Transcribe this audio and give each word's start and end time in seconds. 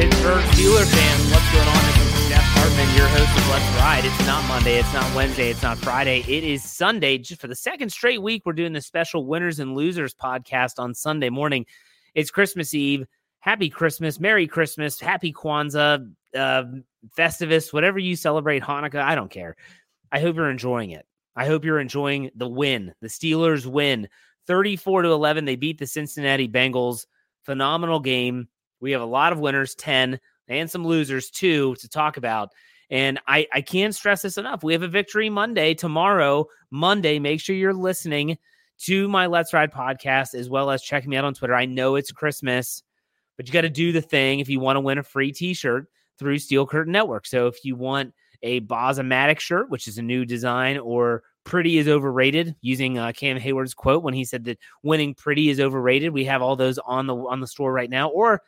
Pittsburgh 0.00 0.42
Steelers 0.44 0.90
fans, 0.90 1.30
what's 1.30 1.52
going 1.52 1.68
on? 1.68 1.84
This 1.92 2.22
is 2.22 2.28
Jeff 2.30 2.42
Hartman, 2.42 2.96
your 2.96 3.06
host 3.08 3.36
of 3.36 3.48
Let's 3.50 3.76
Ride. 3.76 4.02
It's 4.06 4.26
not 4.26 4.42
Monday, 4.48 4.78
it's 4.78 4.94
not 4.94 5.14
Wednesday, 5.14 5.50
it's 5.50 5.62
not 5.62 5.76
Friday. 5.76 6.24
It 6.26 6.42
is 6.42 6.64
Sunday. 6.64 7.18
Just 7.18 7.38
for 7.38 7.48
the 7.48 7.54
second 7.54 7.90
straight 7.90 8.22
week, 8.22 8.44
we're 8.46 8.54
doing 8.54 8.72
the 8.72 8.80
special 8.80 9.26
Winners 9.26 9.58
and 9.58 9.74
Losers 9.74 10.14
podcast 10.14 10.78
on 10.78 10.94
Sunday 10.94 11.28
morning. 11.28 11.66
It's 12.14 12.30
Christmas 12.30 12.72
Eve. 12.72 13.04
Happy 13.40 13.68
Christmas, 13.68 14.18
Merry 14.18 14.46
Christmas, 14.46 14.98
Happy 14.98 15.34
Kwanzaa, 15.34 16.10
uh, 16.34 16.62
Festivus, 17.14 17.70
whatever 17.70 17.98
you 17.98 18.16
celebrate, 18.16 18.62
Hanukkah. 18.62 19.02
I 19.02 19.14
don't 19.14 19.30
care. 19.30 19.54
I 20.10 20.20
hope 20.20 20.34
you're 20.34 20.50
enjoying 20.50 20.92
it. 20.92 21.04
I 21.36 21.44
hope 21.44 21.62
you're 21.62 21.78
enjoying 21.78 22.30
the 22.34 22.48
win. 22.48 22.94
The 23.02 23.08
Steelers 23.08 23.66
win 23.66 24.08
34 24.46 25.02
to 25.02 25.10
11. 25.10 25.44
They 25.44 25.56
beat 25.56 25.76
the 25.76 25.86
Cincinnati 25.86 26.48
Bengals. 26.48 27.04
Phenomenal 27.44 28.00
game. 28.00 28.48
We 28.80 28.92
have 28.92 29.00
a 29.00 29.06
lot 29.06 29.32
of 29.32 29.40
winners, 29.40 29.74
10, 29.74 30.18
and 30.48 30.70
some 30.70 30.86
losers 30.86 31.30
too 31.30 31.74
to 31.76 31.88
talk 31.88 32.16
about. 32.16 32.50
And 32.90 33.20
I, 33.28 33.46
I 33.52 33.60
can't 33.60 33.94
stress 33.94 34.22
this 34.22 34.36
enough. 34.36 34.64
We 34.64 34.72
have 34.72 34.82
a 34.82 34.88
victory 34.88 35.30
Monday 35.30 35.74
tomorrow. 35.74 36.46
Monday, 36.70 37.18
make 37.18 37.40
sure 37.40 37.54
you're 37.54 37.72
listening 37.72 38.36
to 38.80 39.08
my 39.08 39.26
Let's 39.26 39.52
Ride 39.52 39.72
podcast 39.72 40.34
as 40.34 40.50
well 40.50 40.70
as 40.70 40.82
checking 40.82 41.10
me 41.10 41.16
out 41.16 41.24
on 41.24 41.34
Twitter. 41.34 41.54
I 41.54 41.66
know 41.66 41.94
it's 41.94 42.10
Christmas, 42.10 42.82
but 43.36 43.46
you 43.46 43.52
got 43.52 43.60
to 43.60 43.70
do 43.70 43.92
the 43.92 44.00
thing 44.00 44.40
if 44.40 44.48
you 44.48 44.58
want 44.58 44.76
to 44.76 44.80
win 44.80 44.98
a 44.98 45.02
free 45.02 45.32
t 45.32 45.54
shirt 45.54 45.86
through 46.18 46.38
Steel 46.38 46.66
Curtain 46.66 46.92
Network. 46.92 47.26
So 47.26 47.46
if 47.46 47.64
you 47.64 47.76
want 47.76 48.12
a 48.42 48.60
Bosmatic 48.62 49.38
shirt, 49.38 49.70
which 49.70 49.86
is 49.86 49.98
a 49.98 50.02
new 50.02 50.24
design, 50.24 50.78
or 50.78 51.22
pretty 51.44 51.78
is 51.78 51.88
overrated, 51.88 52.56
using 52.60 52.98
uh, 52.98 53.12
Cam 53.12 53.36
Hayward's 53.36 53.74
quote 53.74 54.02
when 54.02 54.14
he 54.14 54.24
said 54.24 54.44
that 54.44 54.58
winning 54.82 55.14
pretty 55.14 55.50
is 55.50 55.60
overrated, 55.60 56.12
we 56.12 56.24
have 56.24 56.42
all 56.42 56.56
those 56.56 56.78
on 56.78 57.06
the 57.06 57.14
on 57.14 57.40
the 57.40 57.46
store 57.46 57.72
right 57.72 57.90
now. 57.90 58.08
Or 58.08 58.42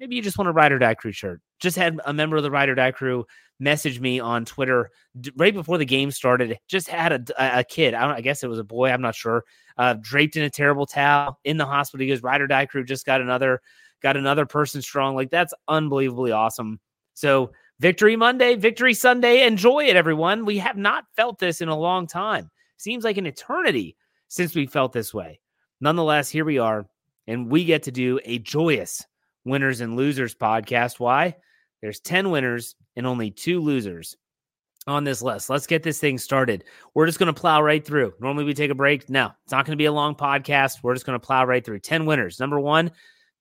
maybe 0.00 0.16
you 0.16 0.22
just 0.22 0.38
want 0.38 0.48
a 0.48 0.52
Ride 0.52 0.72
or 0.72 0.78
Die 0.78 0.94
Crew 0.94 1.12
shirt. 1.12 1.40
Just 1.60 1.76
had 1.76 2.00
a 2.06 2.12
member 2.12 2.36
of 2.36 2.42
the 2.42 2.50
Ride 2.50 2.70
or 2.70 2.74
Die 2.74 2.90
Crew 2.92 3.26
message 3.60 4.00
me 4.00 4.18
on 4.18 4.46
Twitter 4.46 4.90
right 5.36 5.52
before 5.52 5.76
the 5.76 5.84
game 5.84 6.10
started. 6.10 6.58
Just 6.66 6.88
had 6.88 7.30
a, 7.30 7.58
a 7.58 7.64
kid, 7.64 7.92
I, 7.92 8.16
I 8.16 8.20
guess 8.22 8.42
it 8.42 8.48
was 8.48 8.58
a 8.58 8.64
boy, 8.64 8.90
I'm 8.90 9.02
not 9.02 9.14
sure, 9.14 9.44
uh, 9.76 9.96
draped 10.00 10.36
in 10.36 10.42
a 10.42 10.50
terrible 10.50 10.86
towel 10.86 11.38
in 11.44 11.58
the 11.58 11.66
hospital. 11.66 12.02
He 12.02 12.08
goes, 12.08 12.22
Ride 12.22 12.40
or 12.40 12.46
Die 12.46 12.66
Crew 12.66 12.84
just 12.84 13.04
got 13.04 13.20
another 13.20 13.60
got 14.02 14.16
another 14.16 14.46
person 14.46 14.80
strong. 14.80 15.14
Like 15.14 15.30
that's 15.30 15.52
unbelievably 15.68 16.32
awesome. 16.32 16.80
So 17.12 17.52
victory 17.78 18.16
Monday, 18.16 18.56
victory 18.56 18.94
Sunday. 18.94 19.46
Enjoy 19.46 19.84
it, 19.84 19.96
everyone. 19.96 20.46
We 20.46 20.56
have 20.58 20.78
not 20.78 21.04
felt 21.16 21.38
this 21.38 21.60
in 21.60 21.68
a 21.68 21.78
long 21.78 22.06
time. 22.06 22.50
Seems 22.78 23.04
like 23.04 23.18
an 23.18 23.26
eternity 23.26 23.96
since 24.28 24.54
we 24.54 24.66
felt 24.66 24.94
this 24.94 25.12
way. 25.12 25.40
Nonetheless, 25.82 26.30
here 26.30 26.46
we 26.46 26.58
are, 26.58 26.86
and 27.26 27.50
we 27.50 27.64
get 27.64 27.82
to 27.82 27.90
do 27.90 28.18
a 28.24 28.38
joyous 28.38 29.04
winners 29.44 29.80
and 29.80 29.96
losers 29.96 30.34
podcast. 30.34 31.00
Why? 31.00 31.36
There's 31.82 32.00
10 32.00 32.30
winners 32.30 32.74
and 32.96 33.06
only 33.06 33.30
two 33.30 33.60
losers 33.60 34.16
on 34.86 35.04
this 35.04 35.22
list. 35.22 35.50
Let's 35.50 35.66
get 35.66 35.82
this 35.82 35.98
thing 35.98 36.18
started. 36.18 36.64
We're 36.94 37.06
just 37.06 37.18
going 37.18 37.32
to 37.32 37.40
plow 37.40 37.62
right 37.62 37.84
through. 37.84 38.14
Normally 38.20 38.44
we 38.44 38.54
take 38.54 38.70
a 38.70 38.74
break. 38.74 39.08
No, 39.08 39.30
it's 39.44 39.52
not 39.52 39.64
going 39.64 39.76
to 39.76 39.80
be 39.80 39.86
a 39.86 39.92
long 39.92 40.14
podcast. 40.14 40.82
We're 40.82 40.94
just 40.94 41.06
going 41.06 41.18
to 41.18 41.26
plow 41.26 41.44
right 41.44 41.64
through. 41.64 41.80
10 41.80 42.06
winners. 42.06 42.40
Number 42.40 42.60
one, 42.60 42.90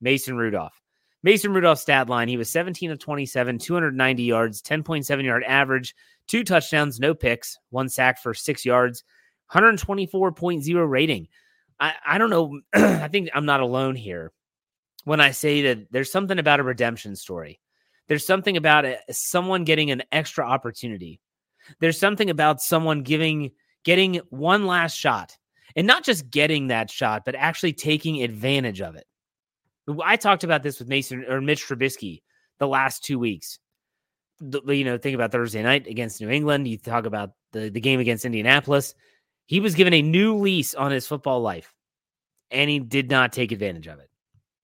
Mason 0.01 0.37
Rudolph. 0.37 0.79
Mason 1.21 1.53
Rudolph's 1.53 1.81
stat 1.81 2.07
line, 2.07 2.29
he 2.29 2.37
was 2.37 2.49
17 2.49 2.91
of 2.91 2.99
27, 2.99 3.57
290 3.57 4.23
yards, 4.23 4.61
10.7 4.61 5.23
yard 5.23 5.43
average, 5.43 5.93
two 6.27 6.45
touchdowns, 6.45 6.97
no 6.97 7.13
picks, 7.13 7.57
one 7.71 7.89
sack 7.89 8.21
for 8.23 8.33
six 8.33 8.65
yards, 8.65 9.03
124.0 9.51 10.89
rating. 10.89 11.27
I, 11.77 11.93
I 12.05 12.17
don't 12.17 12.29
know. 12.29 12.61
I 12.73 13.09
think 13.09 13.29
I'm 13.33 13.45
not 13.45 13.59
alone 13.59 13.95
here 13.95 14.31
when 15.05 15.19
I 15.21 15.31
say 15.31 15.61
that 15.63 15.91
there's 15.91 16.11
something 16.11 16.39
about 16.39 16.59
a 16.59 16.63
redemption 16.63 17.15
story. 17.15 17.59
There's 18.07 18.25
something 18.25 18.57
about 18.57 18.85
someone 19.11 19.63
getting 19.63 19.91
an 19.91 20.03
extra 20.11 20.45
opportunity. 20.45 21.19
There's 21.79 21.99
something 21.99 22.29
about 22.29 22.61
someone 22.61 23.03
giving 23.03 23.51
getting 23.83 24.15
one 24.29 24.65
last 24.65 24.95
shot 24.95 25.37
and 25.75 25.87
not 25.87 26.03
just 26.03 26.29
getting 26.29 26.67
that 26.67 26.89
shot, 26.89 27.23
but 27.25 27.35
actually 27.35 27.73
taking 27.73 28.23
advantage 28.23 28.81
of 28.81 28.95
it. 28.95 29.05
I 30.03 30.17
talked 30.17 30.43
about 30.43 30.63
this 30.63 30.79
with 30.79 30.87
Mason 30.87 31.25
or 31.27 31.41
Mitch 31.41 31.65
Trubisky 31.65 32.21
the 32.59 32.67
last 32.67 33.03
two 33.03 33.17
weeks. 33.17 33.59
The, 34.39 34.61
you 34.73 34.85
know, 34.85 34.97
think 34.97 35.15
about 35.15 35.31
Thursday 35.31 35.61
night 35.61 35.87
against 35.87 36.21
New 36.21 36.29
England. 36.29 36.67
You 36.67 36.77
talk 36.77 37.05
about 37.05 37.31
the, 37.51 37.69
the 37.69 37.81
game 37.81 37.99
against 37.99 38.25
Indianapolis. 38.25 38.95
He 39.45 39.59
was 39.59 39.75
given 39.75 39.93
a 39.93 40.01
new 40.01 40.35
lease 40.37 40.75
on 40.75 40.91
his 40.91 41.07
football 41.07 41.41
life, 41.41 41.73
and 42.51 42.69
he 42.69 42.79
did 42.79 43.09
not 43.09 43.33
take 43.33 43.51
advantage 43.51 43.87
of 43.87 43.99
it. 43.99 44.09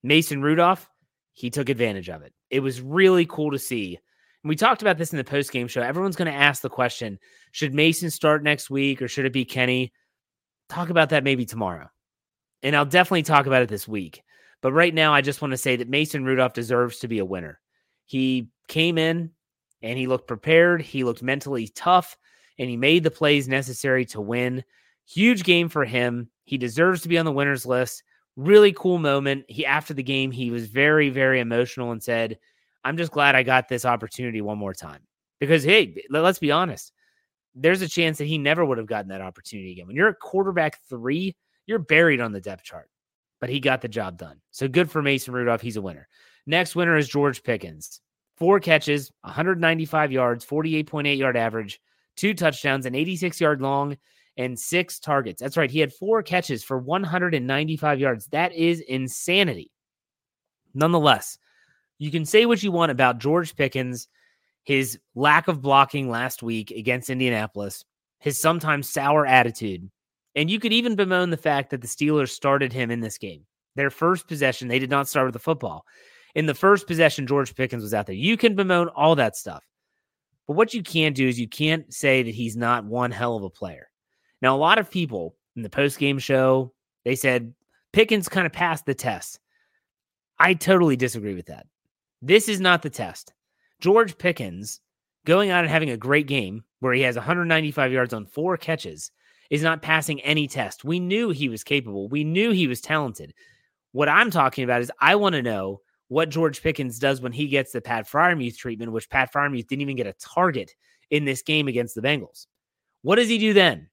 Mason 0.06 0.42
Rudolph, 0.42 0.88
he 1.32 1.50
took 1.50 1.68
advantage 1.68 2.08
of 2.08 2.22
it. 2.22 2.32
It 2.50 2.60
was 2.60 2.80
really 2.80 3.26
cool 3.26 3.50
to 3.50 3.58
see. 3.58 3.98
And 4.42 4.48
we 4.48 4.56
talked 4.56 4.82
about 4.82 4.98
this 4.98 5.12
in 5.12 5.18
the 5.18 5.24
post 5.24 5.52
game 5.52 5.68
show. 5.68 5.82
Everyone's 5.82 6.16
going 6.16 6.30
to 6.30 6.38
ask 6.38 6.62
the 6.62 6.68
question 6.68 7.18
should 7.52 7.74
Mason 7.74 8.10
start 8.10 8.42
next 8.42 8.70
week 8.70 9.02
or 9.02 9.08
should 9.08 9.26
it 9.26 9.32
be 9.32 9.44
Kenny? 9.44 9.92
Talk 10.68 10.90
about 10.90 11.10
that 11.10 11.24
maybe 11.24 11.44
tomorrow. 11.44 11.88
And 12.62 12.76
I'll 12.76 12.84
definitely 12.84 13.22
talk 13.22 13.46
about 13.46 13.62
it 13.62 13.68
this 13.68 13.88
week. 13.88 14.22
But 14.62 14.72
right 14.72 14.94
now, 14.94 15.12
I 15.12 15.20
just 15.20 15.42
want 15.42 15.52
to 15.52 15.58
say 15.58 15.76
that 15.76 15.88
Mason 15.88 16.24
Rudolph 16.24 16.52
deserves 16.52 16.98
to 17.00 17.08
be 17.08 17.18
a 17.18 17.24
winner. 17.24 17.60
He 18.04 18.48
came 18.68 18.98
in 18.98 19.30
and 19.82 19.98
he 19.98 20.06
looked 20.06 20.26
prepared. 20.26 20.80
He 20.80 21.04
looked 21.04 21.22
mentally 21.22 21.68
tough 21.68 22.16
and 22.58 22.70
he 22.70 22.76
made 22.76 23.02
the 23.02 23.10
plays 23.10 23.48
necessary 23.48 24.04
to 24.06 24.20
win. 24.20 24.64
Huge 25.06 25.44
game 25.44 25.68
for 25.68 25.84
him. 25.84 26.30
He 26.44 26.58
deserves 26.58 27.02
to 27.02 27.08
be 27.08 27.18
on 27.18 27.24
the 27.24 27.32
winners 27.32 27.66
list. 27.66 28.02
Really 28.36 28.72
cool 28.72 28.98
moment. 28.98 29.44
He 29.48 29.64
after 29.64 29.94
the 29.94 30.02
game, 30.02 30.30
he 30.30 30.50
was 30.50 30.66
very, 30.66 31.08
very 31.08 31.40
emotional 31.40 31.92
and 31.92 32.02
said, 32.02 32.38
I'm 32.84 32.96
just 32.96 33.12
glad 33.12 33.34
I 33.34 33.42
got 33.42 33.68
this 33.68 33.84
opportunity 33.84 34.40
one 34.40 34.58
more 34.58 34.74
time. 34.74 35.00
Because 35.40 35.64
hey, 35.64 36.02
let's 36.10 36.38
be 36.38 36.52
honest. 36.52 36.92
There's 37.54 37.82
a 37.82 37.88
chance 37.88 38.18
that 38.18 38.26
he 38.26 38.36
never 38.36 38.64
would 38.64 38.78
have 38.78 38.86
gotten 38.86 39.08
that 39.08 39.22
opportunity 39.22 39.72
again. 39.72 39.86
When 39.86 39.96
you're 39.96 40.08
a 40.08 40.14
quarterback 40.14 40.78
three, 40.88 41.34
you're 41.66 41.78
buried 41.78 42.20
on 42.20 42.32
the 42.32 42.40
depth 42.40 42.64
chart 42.64 42.90
but 43.40 43.50
he 43.50 43.60
got 43.60 43.80
the 43.80 43.88
job 43.88 44.18
done. 44.18 44.40
So 44.50 44.68
good 44.68 44.90
for 44.90 45.02
Mason 45.02 45.34
Rudolph. 45.34 45.60
He's 45.60 45.76
a 45.76 45.82
winner. 45.82 46.08
Next 46.46 46.76
winner 46.76 46.96
is 46.96 47.08
George 47.08 47.42
Pickens. 47.42 48.00
Four 48.36 48.60
catches, 48.60 49.10
195 49.22 50.12
yards, 50.12 50.44
48.8 50.44 51.16
yard 51.16 51.36
average, 51.36 51.80
two 52.16 52.34
touchdowns, 52.34 52.86
an 52.86 52.94
86 52.94 53.40
yard 53.40 53.62
long, 53.62 53.96
and 54.36 54.58
six 54.58 54.98
targets. 54.98 55.40
That's 55.40 55.56
right. 55.56 55.70
He 55.70 55.80
had 55.80 55.92
four 55.92 56.22
catches 56.22 56.62
for 56.62 56.78
195 56.78 58.00
yards. 58.00 58.26
That 58.28 58.52
is 58.52 58.80
insanity. 58.80 59.70
Nonetheless, 60.74 61.38
you 61.98 62.10
can 62.10 62.24
say 62.26 62.44
what 62.44 62.62
you 62.62 62.70
want 62.70 62.92
about 62.92 63.18
George 63.18 63.56
Pickens, 63.56 64.08
his 64.64 64.98
lack 65.14 65.48
of 65.48 65.62
blocking 65.62 66.10
last 66.10 66.42
week 66.42 66.70
against 66.70 67.08
Indianapolis, 67.08 67.84
his 68.18 68.38
sometimes 68.38 68.88
sour 68.88 69.24
attitude, 69.24 69.90
and 70.34 70.50
you 70.50 70.60
could 70.60 70.72
even 70.72 70.96
bemoan 70.96 71.30
the 71.30 71.36
fact 71.38 71.70
that 71.70 71.80
the 71.80 71.86
Steelers 71.86 72.28
started 72.28 72.72
him 72.72 72.90
in 72.90 73.00
this 73.00 73.16
game. 73.16 73.46
Their 73.74 73.90
first 73.90 74.28
possession, 74.28 74.68
they 74.68 74.78
did 74.78 74.90
not 74.90 75.08
start 75.08 75.26
with 75.26 75.32
the 75.32 75.38
football. 75.38 75.84
In 76.34 76.44
the 76.44 76.54
first 76.54 76.86
possession, 76.86 77.26
George 77.26 77.54
Pickens 77.54 77.82
was 77.82 77.94
out 77.94 78.06
there. 78.06 78.14
You 78.14 78.36
can 78.36 78.54
bemoan 78.54 78.88
all 78.88 79.14
that 79.16 79.36
stuff. 79.36 79.64
But 80.46 80.54
what 80.54 80.74
you 80.74 80.82
can't 80.82 81.16
do 81.16 81.26
is 81.26 81.40
you 81.40 81.48
can't 81.48 81.92
say 81.92 82.22
that 82.22 82.34
he's 82.34 82.56
not 82.56 82.84
one 82.84 83.10
hell 83.10 83.36
of 83.36 83.42
a 83.42 83.50
player. 83.50 83.88
Now, 84.46 84.54
a 84.54 84.58
lot 84.58 84.78
of 84.78 84.88
people 84.88 85.34
in 85.56 85.62
the 85.62 85.68
post 85.68 85.98
game 85.98 86.20
show, 86.20 86.72
they 87.04 87.16
said 87.16 87.52
Pickens 87.92 88.28
kind 88.28 88.46
of 88.46 88.52
passed 88.52 88.86
the 88.86 88.94
test. 88.94 89.40
I 90.38 90.54
totally 90.54 90.94
disagree 90.94 91.34
with 91.34 91.46
that. 91.46 91.66
This 92.22 92.48
is 92.48 92.60
not 92.60 92.82
the 92.82 92.88
test. 92.88 93.32
George 93.80 94.16
Pickens 94.16 94.80
going 95.24 95.50
out 95.50 95.64
and 95.64 95.68
having 95.68 95.90
a 95.90 95.96
great 95.96 96.28
game 96.28 96.62
where 96.78 96.92
he 96.92 97.02
has 97.02 97.16
195 97.16 97.90
yards 97.90 98.14
on 98.14 98.24
four 98.24 98.56
catches 98.56 99.10
is 99.50 99.64
not 99.64 99.82
passing 99.82 100.20
any 100.20 100.46
test. 100.46 100.84
We 100.84 101.00
knew 101.00 101.30
he 101.30 101.48
was 101.48 101.64
capable. 101.64 102.08
We 102.08 102.22
knew 102.22 102.52
he 102.52 102.68
was 102.68 102.80
talented. 102.80 103.34
What 103.90 104.08
I'm 104.08 104.30
talking 104.30 104.62
about 104.62 104.80
is 104.80 104.92
I 105.00 105.16
want 105.16 105.32
to 105.32 105.42
know 105.42 105.80
what 106.06 106.28
George 106.28 106.62
Pickens 106.62 107.00
does 107.00 107.20
when 107.20 107.32
he 107.32 107.48
gets 107.48 107.72
the 107.72 107.80
Pat 107.80 108.08
Freiermuth 108.08 108.58
treatment, 108.58 108.92
which 108.92 109.10
Pat 109.10 109.32
Freiermuth 109.32 109.66
didn't 109.66 109.82
even 109.82 109.96
get 109.96 110.06
a 110.06 110.14
target 110.20 110.72
in 111.10 111.24
this 111.24 111.42
game 111.42 111.66
against 111.66 111.96
the 111.96 112.00
Bengals. 112.00 112.46
What 113.02 113.16
does 113.16 113.28
he 113.28 113.38
do 113.38 113.52
then? 113.52 113.88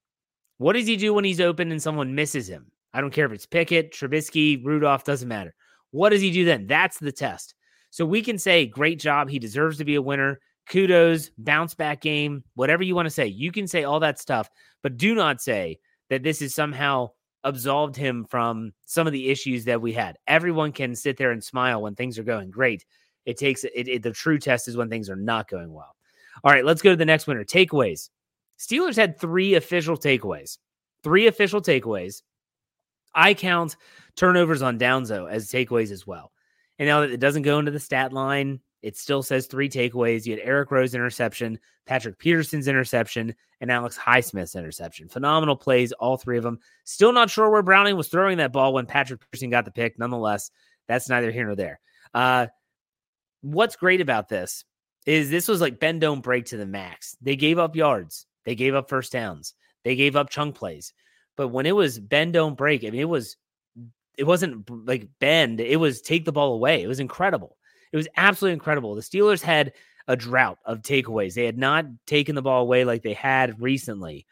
What 0.63 0.77
does 0.77 0.87
he 0.87 0.95
do 0.95 1.13
when 1.13 1.25
he's 1.25 1.41
open 1.41 1.73
and 1.73 1.83
someone 1.83 2.15
misses 2.15 2.47
him? 2.47 2.71
I 2.93 3.01
don't 3.01 3.11
care 3.11 3.25
if 3.25 3.33
it's 3.33 3.45
Pickett, 3.45 3.91
Trubisky, 3.91 4.63
Rudolph, 4.63 5.03
doesn't 5.03 5.27
matter. 5.27 5.53
What 5.91 6.11
does 6.11 6.21
he 6.21 6.31
do 6.31 6.45
then? 6.45 6.67
That's 6.67 6.99
the 6.99 7.11
test. 7.11 7.53
So 7.89 8.05
we 8.05 8.21
can 8.21 8.37
say, 8.37 8.65
great 8.65 8.97
job. 8.97 9.29
He 9.29 9.39
deserves 9.39 9.77
to 9.79 9.83
be 9.83 9.95
a 9.95 10.01
winner. 10.01 10.39
Kudos, 10.69 11.31
bounce 11.37 11.75
back 11.75 11.99
game, 11.99 12.45
whatever 12.55 12.81
you 12.81 12.95
want 12.95 13.07
to 13.07 13.09
say. 13.09 13.27
You 13.27 13.51
can 13.51 13.67
say 13.67 13.83
all 13.83 13.99
that 13.99 14.19
stuff, 14.19 14.49
but 14.83 14.95
do 14.95 15.13
not 15.13 15.41
say 15.41 15.79
that 16.09 16.23
this 16.23 16.41
is 16.41 16.55
somehow 16.55 17.09
absolved 17.43 17.97
him 17.97 18.23
from 18.29 18.71
some 18.85 19.05
of 19.05 19.11
the 19.11 19.27
issues 19.29 19.65
that 19.65 19.81
we 19.81 19.91
had. 19.91 20.15
Everyone 20.27 20.71
can 20.71 20.95
sit 20.95 21.17
there 21.17 21.31
and 21.31 21.43
smile 21.43 21.81
when 21.81 21.93
things 21.93 22.17
are 22.17 22.23
going 22.23 22.51
great. 22.51 22.85
It 23.25 23.37
takes 23.37 23.65
it, 23.65 23.89
it, 23.89 24.01
the 24.01 24.11
true 24.11 24.39
test 24.39 24.69
is 24.69 24.77
when 24.77 24.89
things 24.89 25.09
are 25.09 25.17
not 25.17 25.49
going 25.49 25.73
well. 25.73 25.93
All 26.41 26.53
right, 26.53 26.63
let's 26.63 26.81
go 26.81 26.91
to 26.91 26.95
the 26.95 27.03
next 27.03 27.27
winner. 27.27 27.43
Takeaways. 27.43 28.07
Steelers 28.59 28.95
had 28.95 29.19
three 29.19 29.55
official 29.55 29.97
takeaways. 29.97 30.57
Three 31.03 31.27
official 31.27 31.61
takeaways. 31.61 32.21
I 33.13 33.33
count 33.33 33.75
turnovers 34.15 34.61
on 34.61 34.79
Downzo 34.79 35.29
as 35.29 35.51
takeaways 35.51 35.91
as 35.91 36.07
well. 36.07 36.31
And 36.79 36.87
now 36.87 37.01
that 37.01 37.11
it 37.11 37.19
doesn't 37.19 37.43
go 37.43 37.59
into 37.59 37.71
the 37.71 37.79
stat 37.79 38.13
line, 38.13 38.59
it 38.81 38.97
still 38.97 39.23
says 39.23 39.47
three 39.47 39.69
takeaways. 39.69 40.25
You 40.25 40.33
had 40.33 40.41
Eric 40.43 40.71
Rowe's 40.71 40.95
interception, 40.95 41.59
Patrick 41.85 42.17
Peterson's 42.19 42.67
interception, 42.67 43.33
and 43.61 43.71
Alex 43.71 43.97
Highsmith's 43.97 44.55
interception. 44.55 45.07
Phenomenal 45.07 45.55
plays, 45.55 45.93
all 45.93 46.17
three 46.17 46.37
of 46.37 46.43
them. 46.43 46.59
Still 46.83 47.13
not 47.13 47.29
sure 47.29 47.49
where 47.49 47.61
Browning 47.61 47.95
was 47.95 48.09
throwing 48.09 48.37
that 48.37 48.51
ball 48.51 48.73
when 48.73 48.85
Patrick 48.85 49.21
Peterson 49.21 49.49
got 49.49 49.65
the 49.65 49.71
pick. 49.71 49.97
Nonetheless, 49.97 50.51
that's 50.87 51.07
neither 51.07 51.31
here 51.31 51.45
nor 51.45 51.55
there. 51.55 51.79
Uh, 52.13 52.47
what's 53.41 53.75
great 53.75 54.01
about 54.01 54.27
this 54.27 54.65
is 55.05 55.29
this 55.29 55.47
was 55.47 55.61
like 55.61 55.79
bend 55.79 56.01
don't 56.01 56.21
break 56.21 56.45
to 56.47 56.57
the 56.57 56.65
max. 56.65 57.15
They 57.21 57.35
gave 57.35 57.59
up 57.59 57.75
yards, 57.75 58.25
they 58.45 58.55
gave 58.55 58.75
up 58.75 58.89
first 58.89 59.11
downs, 59.11 59.53
they 59.83 59.95
gave 59.95 60.15
up 60.15 60.29
chunk 60.29 60.55
plays. 60.55 60.93
But 61.35 61.49
when 61.49 61.65
it 61.65 61.75
was 61.75 61.99
bend 61.99 62.33
don't 62.33 62.57
break, 62.57 62.83
I 62.83 62.89
mean, 62.89 63.01
it 63.01 63.09
was 63.09 63.37
it 64.17 64.25
wasn't 64.25 64.69
like 64.87 65.07
bend, 65.19 65.59
it 65.59 65.79
was 65.79 66.01
take 66.01 66.25
the 66.25 66.31
ball 66.31 66.53
away. 66.53 66.83
It 66.83 66.87
was 66.87 66.99
incredible. 66.99 67.57
It 67.91 67.97
was 67.97 68.07
absolutely 68.17 68.53
incredible. 68.53 68.95
The 68.95 69.01
Steelers 69.01 69.41
had 69.41 69.73
a 70.07 70.15
drought 70.15 70.59
of 70.65 70.81
takeaways. 70.81 71.33
They 71.33 71.45
had 71.45 71.57
not 71.57 71.85
taken 72.05 72.35
the 72.35 72.41
ball 72.41 72.61
away 72.61 72.85
like 72.85 73.03
they 73.03 73.13
had 73.13 73.61
recently. 73.61 74.25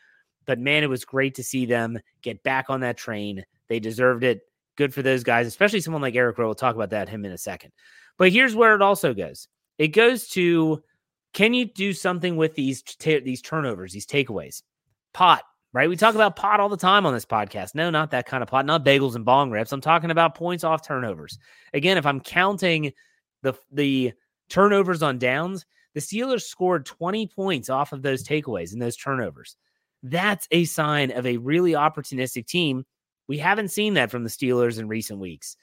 But 0.45 0.59
man, 0.59 0.83
it 0.83 0.89
was 0.89 1.05
great 1.05 1.35
to 1.35 1.43
see 1.43 1.65
them 1.65 1.99
get 2.21 2.43
back 2.43 2.69
on 2.69 2.81
that 2.81 2.97
train. 2.97 3.43
They 3.69 3.79
deserved 3.79 4.23
it. 4.23 4.41
Good 4.75 4.93
for 4.93 5.01
those 5.01 5.23
guys, 5.23 5.47
especially 5.47 5.81
someone 5.81 6.01
like 6.01 6.15
Eric 6.15 6.37
Rowe. 6.37 6.47
We'll 6.47 6.55
talk 6.55 6.75
about 6.75 6.89
that 6.89 7.09
him 7.09 7.25
in 7.25 7.31
a 7.31 7.37
second. 7.37 7.71
But 8.17 8.31
here's 8.31 8.55
where 8.55 8.75
it 8.75 8.81
also 8.81 9.13
goes. 9.13 9.47
It 9.77 9.89
goes 9.89 10.27
to 10.29 10.81
can 11.33 11.53
you 11.53 11.65
do 11.65 11.93
something 11.93 12.35
with 12.35 12.55
these 12.55 12.81
t- 12.81 13.19
these 13.19 13.41
turnovers, 13.41 13.93
these 13.93 14.05
takeaways? 14.05 14.63
Pot, 15.13 15.43
right? 15.73 15.89
We 15.89 15.95
talk 15.95 16.15
about 16.15 16.35
pot 16.35 16.59
all 16.59 16.69
the 16.69 16.77
time 16.77 17.05
on 17.05 17.13
this 17.13 17.25
podcast. 17.25 17.75
No, 17.75 17.89
not 17.89 18.11
that 18.11 18.25
kind 18.25 18.43
of 18.43 18.49
pot, 18.49 18.65
not 18.65 18.85
bagels 18.85 19.15
and 19.15 19.25
bong 19.25 19.51
rips. 19.51 19.71
I'm 19.71 19.81
talking 19.81 20.11
about 20.11 20.35
points 20.35 20.63
off 20.63 20.85
turnovers. 20.85 21.37
Again, 21.73 21.97
if 21.97 22.05
I'm 22.05 22.19
counting 22.19 22.93
the 23.41 23.53
the 23.71 24.13
turnovers 24.49 25.01
on 25.01 25.17
downs, 25.17 25.65
the 25.93 26.01
Steelers 26.01 26.43
scored 26.43 26.85
20 26.85 27.27
points 27.27 27.69
off 27.69 27.93
of 27.93 28.01
those 28.01 28.23
takeaways 28.23 28.73
and 28.73 28.81
those 28.81 28.97
turnovers. 28.97 29.55
That's 30.03 30.47
a 30.51 30.65
sign 30.65 31.11
of 31.11 31.25
a 31.25 31.37
really 31.37 31.71
opportunistic 31.73 32.47
team. 32.47 32.85
We 33.27 33.37
haven't 33.37 33.69
seen 33.69 33.93
that 33.93 34.11
from 34.11 34.23
the 34.23 34.29
Steelers 34.29 34.79
in 34.79 34.87
recent 34.87 35.19
weeks. 35.19 35.55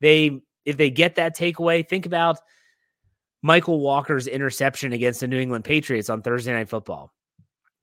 They 0.00 0.40
if 0.64 0.76
they 0.76 0.90
get 0.90 1.16
that 1.16 1.36
takeaway, 1.36 1.86
think 1.86 2.06
about 2.06 2.38
Mykal 3.44 3.78
Walker's 3.78 4.26
interception 4.26 4.92
against 4.92 5.20
the 5.20 5.28
New 5.28 5.38
England 5.38 5.64
Patriots 5.64 6.08
on 6.08 6.22
Thursday 6.22 6.52
Night 6.52 6.68
Football. 6.68 7.12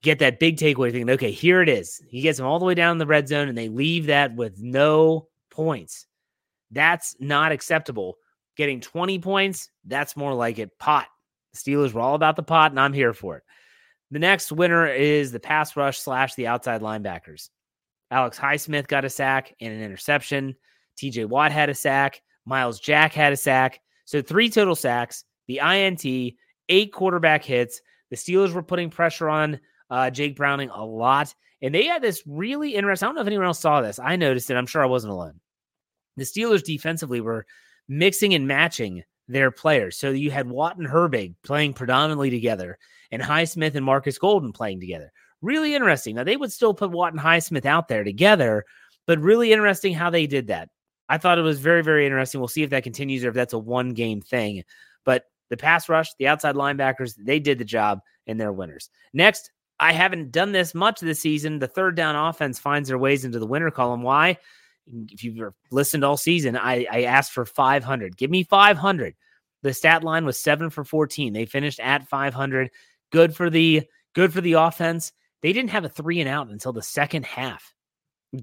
Get 0.01 0.19
that 0.19 0.39
big 0.39 0.57
takeaway 0.57 0.91
thinking, 0.91 1.11
okay, 1.11 1.31
here 1.31 1.61
it 1.61 1.69
is. 1.69 2.01
He 2.07 2.21
gets 2.21 2.37
them 2.37 2.47
all 2.47 2.57
the 2.57 2.65
way 2.65 2.73
down 2.73 2.93
in 2.93 2.97
the 2.97 3.05
red 3.05 3.27
zone 3.27 3.47
and 3.47 3.57
they 3.57 3.69
leave 3.69 4.07
that 4.07 4.35
with 4.35 4.59
no 4.59 5.27
points. 5.51 6.07
That's 6.71 7.15
not 7.19 7.51
acceptable 7.51 8.17
getting 8.61 8.79
20 8.79 9.19
points, 9.19 9.69
that's 9.85 10.15
more 10.15 10.33
like 10.33 10.59
it. 10.59 10.77
Pot. 10.77 11.07
Steelers 11.55 11.93
were 11.93 12.01
all 12.01 12.15
about 12.15 12.35
the 12.35 12.43
pot, 12.43 12.71
and 12.71 12.79
I'm 12.79 12.93
here 12.93 13.13
for 13.13 13.37
it. 13.37 13.43
The 14.11 14.19
next 14.19 14.51
winner 14.51 14.87
is 14.87 15.31
the 15.31 15.39
pass 15.39 15.75
rush 15.75 15.99
slash 15.99 16.35
the 16.35 16.47
outside 16.47 16.81
linebackers. 16.81 17.49
Alex 18.09 18.37
Highsmith 18.37 18.87
got 18.87 19.05
a 19.05 19.09
sack 19.09 19.55
and 19.59 19.73
an 19.73 19.81
interception. 19.81 20.55
TJ 20.97 21.25
Watt 21.27 21.51
had 21.51 21.69
a 21.69 21.75
sack. 21.75 22.21
Myles 22.45 22.79
Jack 22.79 23.13
had 23.13 23.33
a 23.33 23.37
sack. 23.37 23.79
So 24.05 24.21
three 24.21 24.49
total 24.49 24.75
sacks, 24.75 25.23
the 25.51 25.59
INT, 25.59 26.35
eight 26.69 26.94
quarterback 26.94 27.44
hits. 27.44 27.81
The 28.09 28.16
Steelers 28.16 28.54
were 28.54 28.64
putting 28.64 28.90
pressure 28.90 29.30
on 29.30 29.59
uh, 29.90 30.09
Jake 30.09 30.37
Browning 30.37 30.69
a 30.69 30.85
lot. 30.85 31.33
And 31.61 31.75
they 31.75 31.85
had 31.85 32.02
this 32.02 32.23
really 32.25 32.73
interesting. 32.73 33.06
I 33.06 33.09
don't 33.09 33.16
know 33.16 33.21
if 33.21 33.28
anyone 33.28 33.45
else 33.45 33.59
saw 33.59 33.81
this. 33.81 33.99
I 33.99 34.16
noticed 34.16 34.49
it. 34.49 34.56
I'm 34.56 34.66
sure 34.66 34.81
I 34.81 34.87
wasn't 34.87 35.14
alone. 35.14 35.40
The 36.16 36.23
Steelers 36.23 36.64
defensively 36.64 37.21
were 37.21 37.45
mixing 37.87 38.33
and 38.33 38.47
matching 38.47 39.04
their 39.28 39.52
players. 39.52 39.97
So 39.97 40.11
you 40.11 40.31
had 40.31 40.49
Watt 40.49 40.78
and 40.78 40.87
Herbig 40.87 41.35
playing 41.44 41.73
predominantly 41.73 42.30
together, 42.30 42.78
and 43.11 43.21
Highsmith 43.21 43.75
and 43.75 43.85
Marcus 43.85 44.18
Golden 44.18 44.54
playing 44.54 44.80
together. 44.80 45.11
Really 45.42 45.75
interesting. 45.75 46.16
Now 46.16 46.23
they 46.23 46.37
would 46.37 46.52
still 46.52 46.73
put 46.73 46.92
Watt 46.92 47.14
and 47.14 47.21
Highsmith 47.21 47.66
out 47.66 47.87
there 47.87 48.04
together, 48.04 48.66
but 49.06 49.19
really 49.19 49.52
interesting 49.52 49.94
how 49.94 50.09
they 50.09 50.28
did 50.28 50.47
that. 50.47 50.69
I 51.09 51.18
thought 51.18 51.37
it 51.37 51.44
was 51.44 51.59
very, 51.59 51.83
very 51.83 52.06
interesting. 52.06 52.40
We'll 52.40 52.47
see 52.47 52.64
if 52.64 52.69
that 52.69 52.83
continues 52.83 53.25
or 53.25 53.30
if 53.30 53.35
that's 53.35 53.54
a 53.54 53.59
one 53.59 53.90
game 53.94 54.21
thing. 54.21 54.64
But 55.04 55.25
the 55.51 55.57
pass 55.57 55.87
rush, 55.87 56.07
the 56.17 56.27
outside 56.27 56.55
linebackers, 56.55 57.13
they 57.15 57.39
did 57.39 57.59
the 57.59 57.65
job 57.65 57.99
and 58.25 58.39
they're 58.39 58.51
winners. 58.51 58.89
Next, 59.13 59.51
I 59.79 59.93
haven't 59.93 60.31
done 60.31 60.51
this 60.51 60.73
much 60.73 60.99
this 60.99 61.19
season. 61.19 61.59
The 61.59 61.67
third 61.67 61.95
down 61.95 62.15
offense 62.15 62.57
finds 62.57 62.89
their 62.89 62.97
ways 62.97 63.25
into 63.25 63.37
the 63.37 63.45
winner 63.45 63.69
column. 63.69 64.01
Why? 64.01 64.37
if 65.09 65.23
you've 65.23 65.53
listened 65.71 66.03
all 66.03 66.17
season, 66.17 66.57
I, 66.57 66.85
I 66.91 67.03
asked 67.03 67.31
for 67.31 67.45
500. 67.45 68.17
Give 68.17 68.29
me 68.29 68.43
500. 68.43 69.15
The 69.63 69.73
stat 69.73 70.03
line 70.03 70.25
was 70.25 70.39
seven 70.39 70.69
for 70.69 70.83
14. 70.83 71.33
They 71.33 71.45
finished 71.45 71.79
at 71.79 72.07
500. 72.07 72.71
Good 73.11 73.35
for 73.35 73.49
the 73.49 73.83
good 74.13 74.33
for 74.33 74.41
the 74.41 74.53
offense. 74.53 75.13
They 75.41 75.53
didn't 75.53 75.69
have 75.71 75.85
a 75.85 75.89
three 75.89 76.19
and 76.19 76.29
out 76.29 76.49
until 76.49 76.73
the 76.73 76.81
second 76.81 77.25
half. 77.25 77.73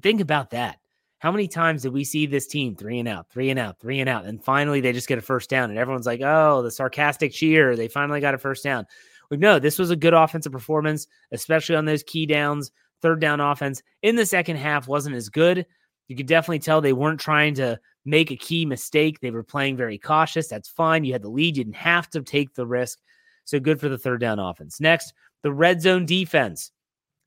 Think 0.02 0.20
about 0.20 0.50
that. 0.50 0.78
How 1.18 1.32
many 1.32 1.48
times 1.48 1.82
did 1.82 1.92
we 1.92 2.04
see 2.04 2.26
this 2.26 2.46
team 2.46 2.76
three 2.76 2.98
and 2.98 3.08
out, 3.08 3.28
three 3.30 3.50
and 3.50 3.58
out, 3.58 3.80
three 3.80 4.00
and 4.00 4.08
out, 4.08 4.24
and 4.24 4.42
finally 4.42 4.80
they 4.80 4.92
just 4.92 5.08
get 5.08 5.18
a 5.18 5.22
first 5.22 5.50
down, 5.50 5.70
and 5.70 5.78
everyone's 5.78 6.06
like, 6.06 6.20
"Oh, 6.22 6.62
the 6.62 6.70
sarcastic 6.70 7.32
cheer! 7.32 7.76
They 7.76 7.88
finally 7.88 8.20
got 8.20 8.34
a 8.34 8.38
first 8.38 8.62
down." 8.62 8.86
We 9.30 9.36
know 9.36 9.58
this 9.58 9.78
was 9.78 9.90
a 9.90 9.96
good 9.96 10.14
offensive 10.14 10.52
performance, 10.52 11.06
especially 11.32 11.76
on 11.76 11.84
those 11.84 12.02
key 12.02 12.26
downs. 12.26 12.70
Third 13.00 13.20
down 13.20 13.40
offense 13.40 13.82
in 14.02 14.16
the 14.16 14.26
second 14.26 14.56
half 14.56 14.88
wasn't 14.88 15.14
as 15.14 15.28
good, 15.28 15.66
you 16.08 16.16
could 16.16 16.26
definitely 16.26 16.58
tell 16.58 16.80
they 16.80 16.94
weren't 16.94 17.20
trying 17.20 17.54
to 17.54 17.78
make 18.04 18.30
a 18.30 18.36
key 18.36 18.64
mistake. 18.64 19.20
They 19.20 19.30
were 19.30 19.42
playing 19.42 19.76
very 19.76 19.98
cautious. 19.98 20.48
That's 20.48 20.68
fine. 20.68 21.04
You 21.04 21.12
had 21.12 21.22
the 21.22 21.28
lead. 21.28 21.56
You 21.56 21.64
didn't 21.64 21.76
have 21.76 22.08
to 22.10 22.22
take 22.22 22.54
the 22.54 22.66
risk. 22.66 22.98
So 23.44 23.60
good 23.60 23.78
for 23.78 23.88
the 23.88 23.98
third 23.98 24.20
down 24.20 24.38
offense. 24.38 24.80
Next, 24.80 25.12
the 25.42 25.52
red 25.52 25.80
zone 25.80 26.06
defense. 26.06 26.72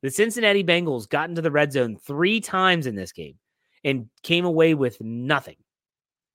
The 0.02 0.10
Cincinnati 0.10 0.64
Bengals 0.64 1.08
got 1.08 1.30
into 1.30 1.44
the 1.44 1.52
red 1.52 1.72
zone 1.72 1.96
three 1.96 2.42
times 2.42 2.88
in 2.88 2.96
this 2.96 3.12
game 3.12 3.36
and 3.84 4.10
came 4.24 4.46
away 4.46 4.74
with 4.74 5.02
nothing. 5.02 5.58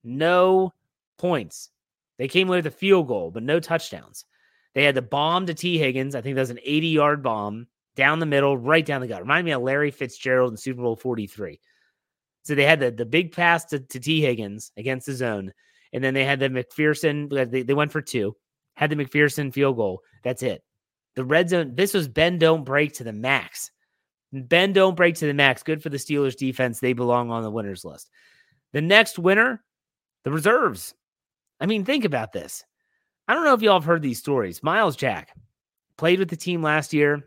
No 0.05 0.73
points. 1.19 1.71
They 2.19 2.29
came 2.29 2.49
away 2.49 2.59
with 2.59 2.67
a 2.67 2.71
field 2.71 3.09
goal, 3.09 3.31
but 3.31 3.43
no 3.43 3.61
touchdowns. 3.61 4.25
They 4.75 4.85
had 4.85 4.95
the 4.95 5.03
bomb 5.03 5.47
to 5.47 5.55
Tee 5.55 5.79
Higgins. 5.79 6.15
I 6.15 6.21
think 6.21 6.35
that 6.35 6.43
was 6.43 6.51
an 6.51 6.61
80 6.63 6.87
yard 6.89 7.23
bomb 7.23 7.67
down 7.95 8.19
the 8.19 8.27
middle, 8.27 8.57
right 8.57 8.85
down 8.85 9.01
the 9.01 9.07
gut. 9.07 9.23
Remind 9.23 9.45
me 9.45 9.53
of 9.53 9.63
Larry 9.63 9.91
Fitzgerald 9.91 10.53
in 10.53 10.57
Super 10.57 10.83
Bowl 10.83 10.97
43. 10.97 11.59
So 12.43 12.55
they 12.55 12.65
had 12.65 12.81
the, 12.81 12.91
the 12.91 13.07
big 13.07 13.33
pass 13.33 13.65
to, 13.67 13.81
to 13.81 13.99
Tee 13.99 14.21
Higgins 14.21 14.71
against 14.77 15.07
the 15.07 15.15
zone. 15.15 15.53
And 15.93 16.05
then 16.05 16.15
they 16.15 16.25
had 16.25 16.41
the 16.41 16.49
McPherson. 16.49 17.33
Uh, 17.33 17.47
they, 17.47 17.63
they 17.63 17.75
went 17.75 17.91
for 17.91 18.03
two, 18.03 18.37
had 18.75 18.91
the 18.91 18.97
McPherson 18.97 19.53
field 19.53 19.77
goal. 19.77 20.03
That's 20.23 20.43
it. 20.43 20.63
The 21.15 21.25
red 21.25 21.49
zone, 21.49 21.75
this 21.75 21.95
was 21.95 22.07
bend 22.07 22.41
don't 22.41 22.65
break 22.65 22.93
to 22.95 23.05
the 23.05 23.13
max. 23.13 23.71
Bend 24.33 24.75
don't 24.75 24.97
break 24.97 25.15
to 25.17 25.27
the 25.27 25.35
max. 25.35 25.63
Good 25.63 25.83
for 25.83 25.89
the 25.89 25.97
Steelers 25.97 26.37
defense. 26.37 26.81
They 26.81 26.93
belong 26.93 27.31
on 27.31 27.43
the 27.43 27.51
winners 27.51 27.85
list. 27.85 28.11
The 28.73 28.83
next 28.83 29.19
winner, 29.19 29.63
the 30.25 30.33
reserves. 30.33 30.95
I 31.61 31.67
mean, 31.67 31.85
think 31.85 32.05
about 32.05 32.33
this. 32.33 32.65
I 33.29 33.35
don't 33.35 33.45
know 33.45 33.55
if 33.55 33.63
y'all 33.63 33.75
have 33.81 33.85
heard 33.85 34.03
these 34.03 34.19
stories. 34.19 34.63
Myles 34.63 34.97
Jack 34.97 35.31
played 35.97 36.19
with 36.19 36.29
the 36.29 36.37
team 36.37 36.63
last 36.63 36.93
year, 36.93 37.25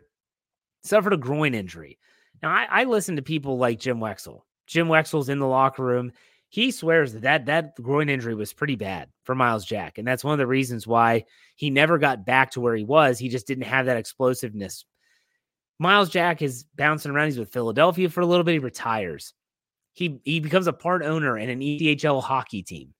suffered 0.82 1.12
a 1.12 1.18
groin 1.18 1.54
injury. 1.54 1.98
Now, 2.42 2.50
I, 2.50 2.66
I 2.70 2.84
listen 2.84 3.16
to 3.16 3.22
people 3.22 3.58
like 3.58 3.80
Jim 3.80 3.98
Wexell. 3.98 4.42
Jim 4.66 4.88
Wexell's 4.88 5.28
in 5.28 5.38
the 5.38 5.46
locker 5.46 5.84
room. 5.84 6.12
He 6.48 6.70
swears 6.70 7.12
that, 7.12 7.22
that 7.22 7.46
that 7.46 7.82
groin 7.82 8.08
injury 8.08 8.34
was 8.34 8.52
pretty 8.52 8.76
bad 8.76 9.08
for 9.24 9.34
Myles 9.34 9.64
Jack. 9.64 9.98
And 9.98 10.06
that's 10.06 10.24
one 10.24 10.32
of 10.32 10.38
the 10.38 10.46
reasons 10.46 10.86
why 10.86 11.24
he 11.54 11.70
never 11.70 11.98
got 11.98 12.24
back 12.24 12.52
to 12.52 12.60
where 12.60 12.74
he 12.74 12.84
was. 12.84 13.18
He 13.18 13.28
just 13.28 13.46
didn't 13.46 13.64
have 13.64 13.86
that 13.86 13.96
explosiveness. 13.96 14.84
Myles 15.80 16.10
Jack 16.10 16.42
is 16.42 16.64
bouncing 16.76 17.10
around. 17.10 17.28
He's 17.28 17.38
with 17.38 17.52
Philadelphia 17.52 18.10
for 18.10 18.20
a 18.20 18.26
little 18.26 18.44
bit. 18.44 18.52
He 18.52 18.58
retires. 18.58 19.32
He 19.94 20.20
he 20.24 20.38
becomes 20.38 20.66
a 20.66 20.74
part 20.74 21.02
owner 21.02 21.38
in 21.38 21.48
an 21.48 21.60
ECHL 21.60 22.22
hockey 22.22 22.62
team. 22.62 22.92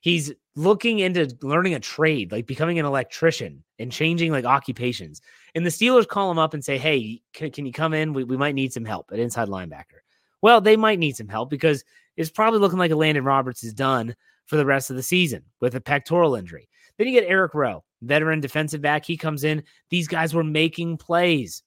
He's 0.00 0.32
looking 0.56 0.98
into 0.98 1.36
learning 1.42 1.74
a 1.74 1.80
trade, 1.80 2.32
like 2.32 2.46
becoming 2.46 2.78
an 2.78 2.86
electrician 2.86 3.62
and 3.78 3.92
changing 3.92 4.32
like 4.32 4.46
occupations. 4.46 5.20
And 5.54 5.64
the 5.64 5.70
Steelers 5.70 6.08
call 6.08 6.30
him 6.30 6.38
up 6.38 6.54
and 6.54 6.64
say, 6.64 6.78
Hey, 6.78 7.20
can, 7.34 7.50
can 7.50 7.66
you 7.66 7.72
come 7.72 7.92
in? 7.92 8.14
We, 8.14 8.24
we 8.24 8.38
might 8.38 8.54
need 8.54 8.72
some 8.72 8.86
help 8.86 9.10
at 9.12 9.18
inside 9.18 9.48
linebacker. 9.48 10.00
Well, 10.40 10.62
they 10.62 10.76
might 10.76 10.98
need 10.98 11.16
some 11.16 11.28
help 11.28 11.50
because 11.50 11.84
it's 12.16 12.30
probably 12.30 12.60
looking 12.60 12.78
like 12.78 12.90
Elandon 12.90 13.26
Roberts 13.26 13.62
is 13.62 13.74
done 13.74 14.16
for 14.46 14.56
the 14.56 14.66
rest 14.66 14.88
of 14.88 14.96
the 14.96 15.02
season 15.02 15.44
with 15.60 15.74
a 15.74 15.80
pectoral 15.80 16.34
injury. 16.34 16.68
Then 16.96 17.06
you 17.06 17.12
get 17.12 17.28
Eric 17.28 17.54
Rowe, 17.54 17.84
veteran 18.00 18.40
defensive 18.40 18.80
back. 18.80 19.04
He 19.04 19.18
comes 19.18 19.44
in. 19.44 19.62
These 19.90 20.08
guys 20.08 20.34
were 20.34 20.42
making 20.42 20.96
plays. 20.96 21.62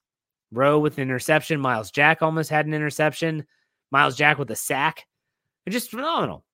Rowe 0.51 0.79
with 0.79 0.97
an 0.97 1.03
interception. 1.03 1.59
Myles 1.59 1.91
Jack 1.91 2.21
almost 2.21 2.49
had 2.49 2.65
an 2.65 2.73
interception. 2.73 3.45
Myles 3.91 4.15
Jack 4.15 4.37
with 4.37 4.51
a 4.51 4.55
sack. 4.55 5.05
Just 5.67 5.91
phenomenal. 5.91 6.45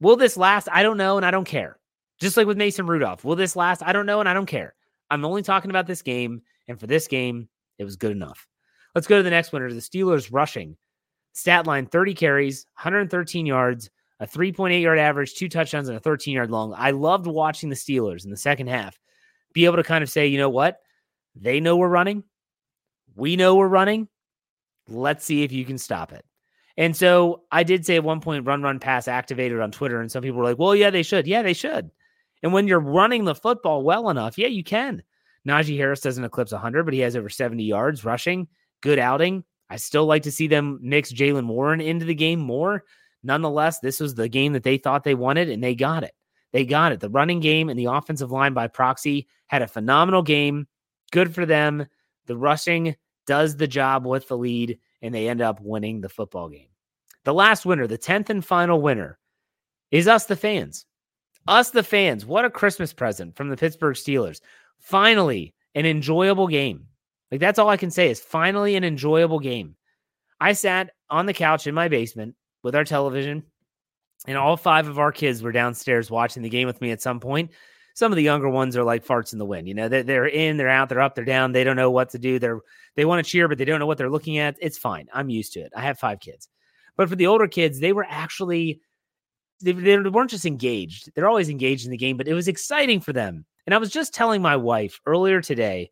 Will 0.00 0.16
this 0.16 0.36
last? 0.36 0.68
I 0.72 0.82
don't 0.82 0.96
know, 0.96 1.16
and 1.16 1.26
I 1.26 1.30
don't 1.30 1.44
care. 1.44 1.78
Just 2.20 2.36
like 2.36 2.46
with 2.46 2.56
Mason 2.56 2.86
Rudolph. 2.86 3.24
Will 3.24 3.36
this 3.36 3.56
last? 3.56 3.82
I 3.82 3.92
don't 3.92 4.06
know, 4.06 4.20
and 4.20 4.28
I 4.28 4.34
don't 4.34 4.46
care. 4.46 4.74
I'm 5.10 5.24
only 5.24 5.42
talking 5.42 5.70
about 5.70 5.86
this 5.86 6.02
game, 6.02 6.42
and 6.68 6.78
for 6.78 6.86
this 6.86 7.06
game, 7.06 7.48
it 7.78 7.84
was 7.84 7.96
good 7.96 8.12
enough. 8.12 8.46
Let's 8.94 9.06
go 9.06 9.16
to 9.16 9.22
the 9.22 9.30
next 9.30 9.52
winner. 9.52 9.72
The 9.72 9.80
Steelers 9.80 10.30
rushing. 10.32 10.76
Stat 11.32 11.66
line 11.66 11.86
30 11.86 12.14
carries, 12.14 12.66
113 12.76 13.44
yards, 13.44 13.90
a 14.20 14.26
3.8 14.26 14.80
yard 14.80 14.98
average, 14.98 15.34
two 15.34 15.48
touchdowns, 15.48 15.88
and 15.88 15.96
a 15.96 16.00
13 16.00 16.34
yard 16.34 16.50
long. 16.50 16.72
I 16.76 16.92
loved 16.92 17.26
watching 17.26 17.68
the 17.68 17.76
Steelers 17.76 18.24
in 18.24 18.30
the 18.30 18.36
second 18.36 18.68
half 18.68 18.98
be 19.52 19.64
able 19.64 19.76
to 19.76 19.82
kind 19.82 20.02
of 20.02 20.10
say, 20.10 20.26
you 20.26 20.38
know 20.38 20.50
what? 20.50 20.80
They 21.34 21.60
know 21.60 21.76
we're 21.76 21.88
running. 21.88 22.24
We 23.16 23.36
know 23.36 23.54
we're 23.54 23.68
running. 23.68 24.08
Let's 24.88 25.24
see 25.24 25.42
if 25.42 25.52
you 25.52 25.64
can 25.64 25.78
stop 25.78 26.12
it. 26.12 26.24
And 26.76 26.96
so 26.96 27.42
I 27.52 27.62
did 27.62 27.86
say 27.86 27.96
at 27.96 28.04
one 28.04 28.20
point, 28.20 28.46
run, 28.46 28.62
run, 28.62 28.80
pass 28.80 29.06
activated 29.06 29.60
on 29.60 29.70
Twitter. 29.70 30.00
And 30.00 30.10
some 30.10 30.22
people 30.22 30.38
were 30.38 30.44
like, 30.44 30.58
well, 30.58 30.74
yeah, 30.74 30.90
they 30.90 31.02
should. 31.02 31.26
Yeah, 31.26 31.42
they 31.42 31.52
should. 31.52 31.90
And 32.42 32.52
when 32.52 32.66
you're 32.66 32.80
running 32.80 33.24
the 33.24 33.34
football 33.34 33.82
well 33.82 34.10
enough, 34.10 34.36
yeah, 34.36 34.48
you 34.48 34.64
can. 34.64 35.02
Najee 35.46 35.76
Harris 35.76 36.00
doesn't 36.00 36.24
eclipse 36.24 36.52
100, 36.52 36.84
but 36.84 36.94
he 36.94 37.00
has 37.00 37.16
over 37.16 37.28
70 37.28 37.62
yards 37.62 38.04
rushing. 38.04 38.48
Good 38.80 38.98
outing. 38.98 39.44
I 39.70 39.76
still 39.76 40.06
like 40.06 40.22
to 40.24 40.32
see 40.32 40.46
them 40.46 40.78
mix 40.82 41.12
Jaylen 41.12 41.46
Warren 41.46 41.80
into 41.80 42.04
the 42.04 42.14
game 42.14 42.40
more. 42.40 42.84
Nonetheless, 43.22 43.80
this 43.80 44.00
was 44.00 44.14
the 44.14 44.28
game 44.28 44.52
that 44.52 44.62
they 44.62 44.76
thought 44.76 45.04
they 45.04 45.14
wanted, 45.14 45.48
and 45.48 45.62
they 45.62 45.74
got 45.74 46.04
it. 46.04 46.12
They 46.52 46.64
got 46.64 46.92
it. 46.92 47.00
The 47.00 47.10
running 47.10 47.40
game 47.40 47.68
and 47.68 47.78
the 47.78 47.86
offensive 47.86 48.30
line 48.30 48.52
by 48.52 48.68
proxy 48.68 49.26
had 49.46 49.62
a 49.62 49.66
phenomenal 49.66 50.22
game. 50.22 50.66
Good 51.10 51.34
for 51.34 51.46
them. 51.46 51.86
The 52.26 52.36
rushing 52.36 52.96
does 53.26 53.56
the 53.56 53.66
job 53.66 54.06
with 54.06 54.28
the 54.28 54.36
lead, 54.36 54.78
and 55.02 55.14
they 55.14 55.28
end 55.28 55.40
up 55.40 55.60
winning 55.60 56.00
the 56.00 56.08
football 56.08 56.48
game. 56.48 56.68
The 57.24 57.34
last 57.34 57.64
winner, 57.64 57.86
the 57.86 57.98
10th 57.98 58.30
and 58.30 58.44
final 58.44 58.80
winner, 58.80 59.18
is 59.90 60.08
us, 60.08 60.26
the 60.26 60.36
fans. 60.36 60.86
Us, 61.46 61.70
the 61.70 61.82
fans. 61.82 62.26
What 62.26 62.44
a 62.44 62.50
Christmas 62.50 62.92
present 62.92 63.36
from 63.36 63.48
the 63.48 63.56
Pittsburgh 63.56 63.96
Steelers. 63.96 64.40
Finally, 64.78 65.54
an 65.74 65.86
enjoyable 65.86 66.48
game. 66.48 66.86
Like, 67.30 67.40
that's 67.40 67.58
all 67.58 67.68
I 67.68 67.76
can 67.76 67.90
say 67.90 68.10
is 68.10 68.20
finally 68.20 68.76
an 68.76 68.84
enjoyable 68.84 69.40
game. 69.40 69.76
I 70.40 70.52
sat 70.52 70.90
on 71.10 71.26
the 71.26 71.32
couch 71.32 71.66
in 71.66 71.74
my 71.74 71.88
basement 71.88 72.34
with 72.62 72.74
our 72.74 72.84
television, 72.84 73.44
and 74.26 74.36
all 74.36 74.56
five 74.56 74.88
of 74.88 74.98
our 74.98 75.12
kids 75.12 75.42
were 75.42 75.52
downstairs 75.52 76.10
watching 76.10 76.42
the 76.42 76.48
game 76.48 76.66
with 76.66 76.80
me 76.80 76.90
at 76.90 77.02
some 77.02 77.20
point 77.20 77.50
some 77.94 78.10
of 78.12 78.16
the 78.16 78.22
younger 78.22 78.48
ones 78.48 78.76
are 78.76 78.84
like 78.84 79.06
farts 79.06 79.32
in 79.32 79.38
the 79.38 79.46
wind. 79.46 79.68
You 79.68 79.74
know, 79.74 79.88
they're, 79.88 80.02
they're 80.02 80.26
in, 80.26 80.56
they're 80.56 80.68
out, 80.68 80.88
they're 80.88 81.00
up, 81.00 81.14
they're 81.14 81.24
down. 81.24 81.52
They 81.52 81.64
don't 81.64 81.76
know 81.76 81.92
what 81.92 82.10
to 82.10 82.18
do. 82.18 82.38
They're 82.38 82.60
they 82.96 83.04
want 83.04 83.24
to 83.24 83.30
cheer, 83.30 83.48
but 83.48 83.56
they 83.56 83.64
don't 83.64 83.78
know 83.78 83.86
what 83.86 83.98
they're 83.98 84.10
looking 84.10 84.38
at. 84.38 84.56
It's 84.60 84.76
fine. 84.76 85.08
I'm 85.12 85.30
used 85.30 85.52
to 85.54 85.60
it. 85.60 85.72
I 85.74 85.82
have 85.82 85.98
five 85.98 86.20
kids, 86.20 86.48
but 86.96 87.08
for 87.08 87.16
the 87.16 87.28
older 87.28 87.48
kids, 87.48 87.80
they 87.80 87.92
were 87.92 88.06
actually 88.08 88.80
they, 89.62 89.72
they 89.72 89.98
weren't 89.98 90.30
just 90.30 90.44
engaged. 90.44 91.10
They're 91.14 91.28
always 91.28 91.48
engaged 91.48 91.84
in 91.84 91.92
the 91.92 91.96
game, 91.96 92.16
but 92.16 92.28
it 92.28 92.34
was 92.34 92.48
exciting 92.48 93.00
for 93.00 93.12
them. 93.12 93.46
And 93.66 93.74
I 93.74 93.78
was 93.78 93.90
just 93.90 94.12
telling 94.12 94.42
my 94.42 94.56
wife 94.56 95.00
earlier 95.06 95.40
today, 95.40 95.90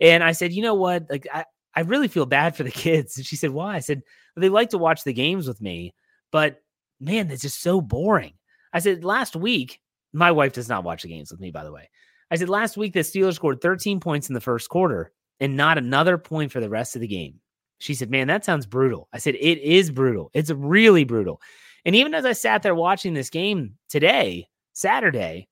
and 0.00 0.24
I 0.24 0.32
said, 0.32 0.52
you 0.52 0.62
know 0.62 0.74
what, 0.74 1.06
like 1.08 1.26
I. 1.32 1.44
I 1.74 1.80
really 1.80 2.08
feel 2.08 2.26
bad 2.26 2.54
for 2.54 2.64
the 2.64 2.70
kids. 2.86 3.16
And 3.16 3.24
she 3.24 3.34
said, 3.34 3.48
Why? 3.48 3.76
I 3.76 3.78
said, 3.78 4.02
They 4.36 4.50
like 4.50 4.68
to 4.70 4.78
watch 4.78 5.04
the 5.04 5.14
games 5.14 5.48
with 5.48 5.58
me, 5.62 5.94
but 6.30 6.60
man, 7.00 7.30
it's 7.30 7.40
just 7.40 7.62
so 7.62 7.80
boring. 7.80 8.34
I 8.74 8.80
said, 8.80 9.04
Last 9.04 9.34
week, 9.34 9.80
my 10.12 10.30
wife 10.30 10.52
does 10.52 10.68
not 10.68 10.84
watch 10.84 11.02
the 11.02 11.08
games 11.08 11.30
with 11.30 11.40
me, 11.40 11.50
by 11.50 11.64
the 11.64 11.72
way. 11.72 11.90
I 12.30 12.36
said 12.36 12.48
last 12.48 12.76
week 12.76 12.94
the 12.94 13.00
Steelers 13.00 13.34
scored 13.34 13.60
13 13.60 14.00
points 14.00 14.28
in 14.28 14.34
the 14.34 14.40
first 14.40 14.68
quarter 14.68 15.12
and 15.40 15.56
not 15.56 15.78
another 15.78 16.18
point 16.18 16.52
for 16.52 16.60
the 16.60 16.70
rest 16.70 16.94
of 16.94 17.00
the 17.00 17.08
game. 17.08 17.40
She 17.78 17.94
said, 17.94 18.10
Man, 18.10 18.28
that 18.28 18.44
sounds 18.44 18.64
brutal. 18.64 19.08
I 19.12 19.18
said, 19.18 19.34
It 19.34 19.58
is 19.58 19.90
brutal. 19.90 20.30
It's 20.34 20.50
really 20.50 21.04
brutal. 21.04 21.40
And 21.84 21.96
even 21.96 22.14
as 22.14 22.24
I 22.24 22.32
sat 22.32 22.62
there 22.62 22.74
watching 22.74 23.12
this 23.12 23.28
game 23.28 23.76
today, 23.88 24.48
Saturday, 24.72 25.48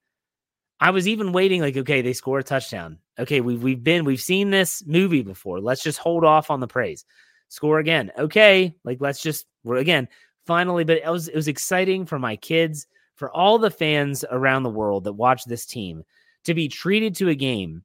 I 0.79 0.91
was 0.91 1.09
even 1.09 1.33
waiting, 1.33 1.61
like, 1.61 1.77
okay, 1.77 2.03
they 2.03 2.13
score 2.13 2.39
a 2.39 2.45
touchdown. 2.45 2.99
Okay, 3.19 3.41
we've 3.41 3.63
we've 3.63 3.85
been, 3.85 4.05
we've 4.05 4.21
seen 4.21 4.51
this 4.51 4.83
movie 4.87 5.23
before. 5.23 5.61
Let's 5.61 5.83
just 5.83 5.99
hold 5.99 6.25
off 6.25 6.51
on 6.51 6.61
the 6.61 6.67
praise. 6.67 7.05
Score 7.49 7.81
again. 7.81 8.13
Okay, 8.17 8.75
like 8.85 8.99
let's 9.01 9.21
just 9.21 9.47
we're 9.65 9.77
again, 9.77 10.09
finally, 10.47 10.85
but 10.85 10.99
it 10.99 11.11
was 11.11 11.29
it 11.29 11.37
was 11.37 11.49
exciting 11.49 12.07
for 12.07 12.19
my 12.19 12.37
kids 12.37 12.87
for 13.21 13.31
all 13.33 13.59
the 13.59 13.71
fans 13.71 14.25
around 14.31 14.63
the 14.63 14.71
world 14.71 15.05
that 15.05 15.13
watch 15.13 15.45
this 15.45 15.67
team 15.67 16.03
to 16.45 16.55
be 16.55 16.69
treated 16.69 17.15
to 17.15 17.29
a 17.29 17.35
game 17.35 17.85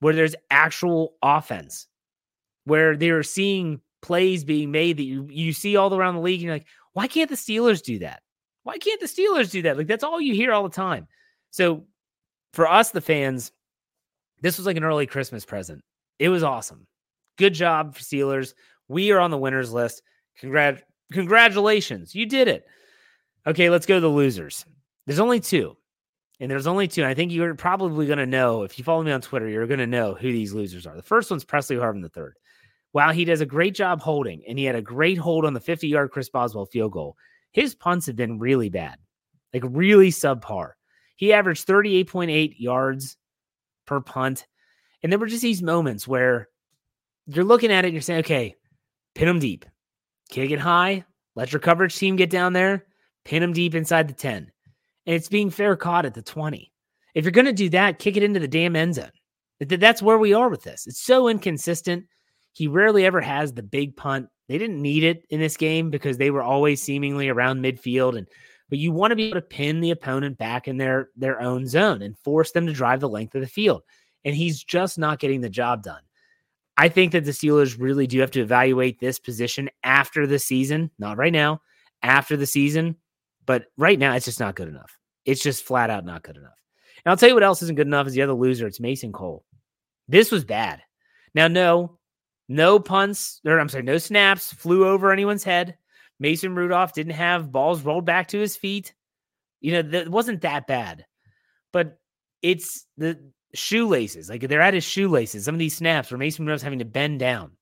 where 0.00 0.12
there's 0.12 0.36
actual 0.50 1.14
offense, 1.22 1.86
where 2.66 2.94
they're 2.94 3.22
seeing 3.22 3.80
plays 4.02 4.44
being 4.44 4.70
made 4.70 4.98
that 4.98 5.04
you, 5.04 5.26
you 5.30 5.54
see 5.54 5.74
all 5.74 5.94
around 5.94 6.16
the 6.16 6.20
league. 6.20 6.40
And 6.40 6.42
you're 6.42 6.54
like, 6.54 6.66
why 6.92 7.08
can't 7.08 7.30
the 7.30 7.34
Steelers 7.34 7.82
do 7.82 8.00
that? 8.00 8.20
Why 8.64 8.76
can't 8.76 9.00
the 9.00 9.06
Steelers 9.06 9.50
do 9.50 9.62
that? 9.62 9.78
Like, 9.78 9.86
that's 9.86 10.04
all 10.04 10.20
you 10.20 10.34
hear 10.34 10.52
all 10.52 10.64
the 10.64 10.68
time. 10.68 11.08
So, 11.50 11.86
for 12.52 12.68
us, 12.68 12.90
the 12.90 13.00
fans, 13.00 13.52
this 14.42 14.58
was 14.58 14.66
like 14.66 14.76
an 14.76 14.84
early 14.84 15.06
Christmas 15.06 15.46
present. 15.46 15.82
It 16.18 16.28
was 16.28 16.42
awesome. 16.42 16.86
Good 17.38 17.54
job, 17.54 17.96
Steelers. 17.96 18.52
We 18.88 19.12
are 19.12 19.18
on 19.18 19.30
the 19.30 19.38
winners 19.38 19.72
list. 19.72 20.02
Congrat- 20.42 20.82
congratulations. 21.10 22.14
You 22.14 22.26
did 22.26 22.48
it. 22.48 22.66
Okay, 23.46 23.70
let's 23.70 23.86
go 23.86 23.94
to 23.94 24.00
the 24.00 24.08
losers. 24.08 24.66
There's 25.06 25.20
only 25.20 25.40
two. 25.40 25.76
And 26.40 26.50
there's 26.50 26.66
only 26.66 26.88
two. 26.88 27.02
And 27.02 27.10
I 27.10 27.14
think 27.14 27.32
you're 27.32 27.54
probably 27.54 28.06
going 28.06 28.18
to 28.18 28.26
know, 28.26 28.62
if 28.62 28.78
you 28.78 28.84
follow 28.84 29.02
me 29.02 29.12
on 29.12 29.20
Twitter, 29.20 29.48
you're 29.48 29.66
going 29.66 29.78
to 29.78 29.86
know 29.86 30.14
who 30.14 30.32
these 30.32 30.52
losers 30.52 30.86
are. 30.86 30.96
The 30.96 31.02
first 31.02 31.30
one's 31.30 31.44
Pressley 31.44 31.76
Harvin 31.76 32.02
the 32.02 32.08
third. 32.08 32.34
While 32.92 33.12
he 33.12 33.24
does 33.24 33.40
a 33.40 33.46
great 33.46 33.74
job 33.74 34.00
holding, 34.00 34.42
and 34.46 34.58
he 34.58 34.64
had 34.64 34.76
a 34.76 34.82
great 34.82 35.18
hold 35.18 35.44
on 35.44 35.54
the 35.54 35.60
50 35.60 35.88
yard 35.88 36.10
Chris 36.10 36.28
Boswell 36.28 36.66
field 36.66 36.92
goal, 36.92 37.16
his 37.52 37.74
punts 37.74 38.06
have 38.06 38.16
been 38.16 38.38
really 38.38 38.68
bad, 38.68 38.98
like 39.52 39.62
really 39.66 40.10
subpar. 40.10 40.72
He 41.16 41.32
averaged 41.32 41.66
38.8 41.66 42.54
yards 42.58 43.16
per 43.86 44.00
punt. 44.00 44.46
And 45.02 45.12
there 45.12 45.18
were 45.18 45.26
just 45.26 45.42
these 45.42 45.62
moments 45.62 46.08
where 46.08 46.48
you're 47.26 47.44
looking 47.44 47.70
at 47.70 47.84
it 47.84 47.88
and 47.88 47.94
you're 47.94 48.02
saying, 48.02 48.20
okay, 48.20 48.56
pin 49.14 49.28
him 49.28 49.38
deep, 49.38 49.64
kick 50.30 50.50
it 50.50 50.60
high, 50.60 51.04
let 51.36 51.52
your 51.52 51.60
coverage 51.60 51.96
team 51.96 52.16
get 52.16 52.30
down 52.30 52.52
there, 52.52 52.86
pin 53.24 53.42
him 53.42 53.52
deep 53.52 53.74
inside 53.74 54.08
the 54.08 54.14
10 54.14 54.50
and 55.06 55.14
it's 55.14 55.28
being 55.28 55.50
fair 55.50 55.76
caught 55.76 56.06
at 56.06 56.14
the 56.14 56.22
20. 56.22 56.72
If 57.14 57.24
you're 57.24 57.32
going 57.32 57.46
to 57.46 57.52
do 57.52 57.68
that, 57.70 57.98
kick 57.98 58.16
it 58.16 58.22
into 58.22 58.40
the 58.40 58.48
damn 58.48 58.76
end 58.76 58.96
zone. 58.96 59.10
That's 59.60 60.02
where 60.02 60.18
we 60.18 60.34
are 60.34 60.48
with 60.48 60.62
this. 60.62 60.86
It's 60.86 61.00
so 61.00 61.28
inconsistent. 61.28 62.06
He 62.52 62.66
rarely 62.66 63.04
ever 63.04 63.20
has 63.20 63.52
the 63.52 63.62
big 63.62 63.96
punt. 63.96 64.28
They 64.48 64.58
didn't 64.58 64.82
need 64.82 65.04
it 65.04 65.24
in 65.30 65.40
this 65.40 65.56
game 65.56 65.90
because 65.90 66.18
they 66.18 66.30
were 66.30 66.42
always 66.42 66.82
seemingly 66.82 67.28
around 67.28 67.62
midfield. 67.62 68.18
And 68.18 68.28
but 68.68 68.78
you 68.78 68.92
want 68.92 69.12
to 69.12 69.16
be 69.16 69.26
able 69.26 69.40
to 69.40 69.46
pin 69.46 69.80
the 69.80 69.90
opponent 69.90 70.38
back 70.38 70.68
in 70.68 70.76
their 70.76 71.10
their 71.16 71.40
own 71.40 71.66
zone 71.66 72.02
and 72.02 72.18
force 72.18 72.52
them 72.52 72.66
to 72.66 72.72
drive 72.72 73.00
the 73.00 73.08
length 73.08 73.34
of 73.34 73.40
the 73.40 73.46
field. 73.46 73.82
And 74.24 74.34
he's 74.34 74.62
just 74.62 74.98
not 74.98 75.20
getting 75.20 75.40
the 75.40 75.48
job 75.48 75.82
done. 75.82 76.02
I 76.76 76.88
think 76.88 77.12
that 77.12 77.24
the 77.24 77.30
Steelers 77.30 77.78
really 77.78 78.06
do 78.06 78.20
have 78.20 78.32
to 78.32 78.40
evaluate 78.40 78.98
this 78.98 79.18
position 79.18 79.70
after 79.84 80.26
the 80.26 80.38
season, 80.38 80.90
not 80.98 81.18
right 81.18 81.32
now, 81.32 81.60
after 82.02 82.36
the 82.36 82.46
season, 82.46 82.96
but 83.46 83.66
right 83.76 83.98
now 83.98 84.14
it's 84.14 84.24
just 84.24 84.40
not 84.40 84.54
good 84.54 84.68
enough. 84.68 84.98
It's 85.24 85.42
just 85.42 85.64
flat 85.64 85.90
out 85.90 86.04
not 86.04 86.22
good 86.22 86.36
enough. 86.36 86.58
And 87.04 87.10
I'll 87.10 87.16
tell 87.16 87.28
you 87.28 87.34
what 87.34 87.44
else 87.44 87.62
isn't 87.62 87.76
good 87.76 87.86
enough 87.86 88.06
is 88.06 88.14
the 88.14 88.22
other 88.22 88.34
loser. 88.34 88.66
It's 88.66 88.80
Mason 88.80 89.12
Cole. 89.12 89.44
This 90.08 90.30
was 90.30 90.44
bad. 90.44 90.82
Now, 91.34 91.48
no, 91.48 91.98
no 92.48 92.78
punts, 92.78 93.40
or 93.44 93.58
I'm 93.58 93.68
sorry, 93.68 93.84
no 93.84 93.98
snaps 93.98 94.52
flew 94.52 94.86
over 94.86 95.12
anyone's 95.12 95.44
head. 95.44 95.76
Mason 96.20 96.54
Rudolph 96.54 96.92
didn't 96.92 97.14
have 97.14 97.50
balls 97.50 97.82
rolled 97.82 98.04
back 98.04 98.28
to 98.28 98.38
his 98.38 98.56
feet. 98.56 98.94
You 99.60 99.72
know, 99.72 99.82
that 99.82 100.08
wasn't 100.08 100.42
that 100.42 100.66
bad. 100.66 101.06
But 101.72 101.98
it's 102.42 102.86
the 102.96 103.18
shoelaces. 103.54 104.28
Like 104.28 104.46
they're 104.46 104.60
at 104.60 104.74
his 104.74 104.84
shoelaces. 104.84 105.44
Some 105.44 105.54
of 105.54 105.58
these 105.58 105.76
snaps 105.76 106.10
where 106.10 106.18
Mason 106.18 106.44
Rudolph's 106.44 106.62
having 106.62 106.78
to 106.80 106.84
bend 106.84 107.18
down. 107.18 107.52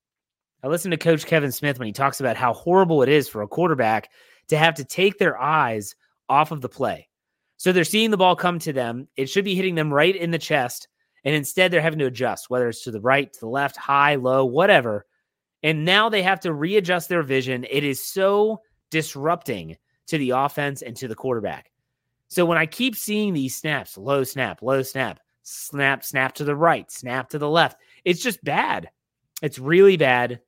I 0.63 0.69
listened 0.69 0.93
to 0.93 0.99
Coach 0.99 1.27
Kevin 1.27 1.53
Smith 1.53 1.79
when 1.79 1.87
he 1.87 1.93
talks 1.93 2.21
about 2.21 2.37
how 2.37 2.53
horrible 2.53 3.03
it 3.03 3.09
is 3.09 3.29
for 3.29 3.43
a 3.43 3.49
quarterback 3.49 4.11
to 4.49 4.57
have 4.57 4.75
to 4.75 4.85
take 4.85 5.19
their 5.19 5.41
eyes 5.41 5.95
off 6.29 6.51
of 6.51 6.61
the 6.61 6.69
play. 6.69 7.09
So 7.57 7.73
they're 7.73 7.85
seeing 7.85 8.11
the 8.11 8.17
ball 8.17 8.35
come 8.35 8.59
to 8.61 8.73
them. 8.73 9.09
It 9.17 9.27
should 9.27 9.45
be 9.45 9.55
hitting 9.55 9.75
them 9.75 9.93
right 9.93 10.17
in 10.17 10.31
the 10.31 10.39
chest. 10.39 10.89
And 11.25 11.35
instead, 11.35 11.71
they're 11.71 11.81
having 11.81 12.01
to 12.01 12.07
adjust, 12.07 12.51
whether 12.51 12.69
it's 12.69 12.83
to 12.85 12.91
the 12.91 13.01
right, 13.01 13.33
to 13.33 13.41
the 13.41 13.49
left, 13.49 13.77
high, 13.77 14.17
low, 14.17 14.45
whatever. 14.45 15.07
And 15.63 15.85
now 15.85 16.09
they 16.09 16.23
have 16.23 16.41
to 16.41 16.53
readjust 16.53 17.09
their 17.09 17.23
vision. 17.23 17.65
It 17.71 17.85
is 17.85 18.05
so 18.05 18.61
disrupting 18.91 19.77
to 20.09 20.19
the 20.19 20.31
offense 20.31 20.83
and 20.83 20.97
to 20.97 21.07
the 21.07 21.15
quarterback. 21.15 21.71
So 22.27 22.45
when 22.45 22.59
I 22.59 22.67
keep 22.67 22.97
seeing 22.97 23.33
these 23.33 23.57
snaps, 23.57 23.97
low 23.97 24.25
snap, 24.25 24.63
low 24.63 24.83
snap, 24.83 25.21
snap, 25.43 26.05
snap 26.05 26.35
to 26.35 26.45
the 26.45 26.57
right, 26.57 26.91
snap 26.91 27.29
to 27.31 27.39
the 27.39 27.49
left, 27.49 27.81
it's 28.05 28.23
just 28.23 28.43
bad. 28.43 28.91
It's 29.41 29.59
really 29.59 29.97
bad. 29.97 30.41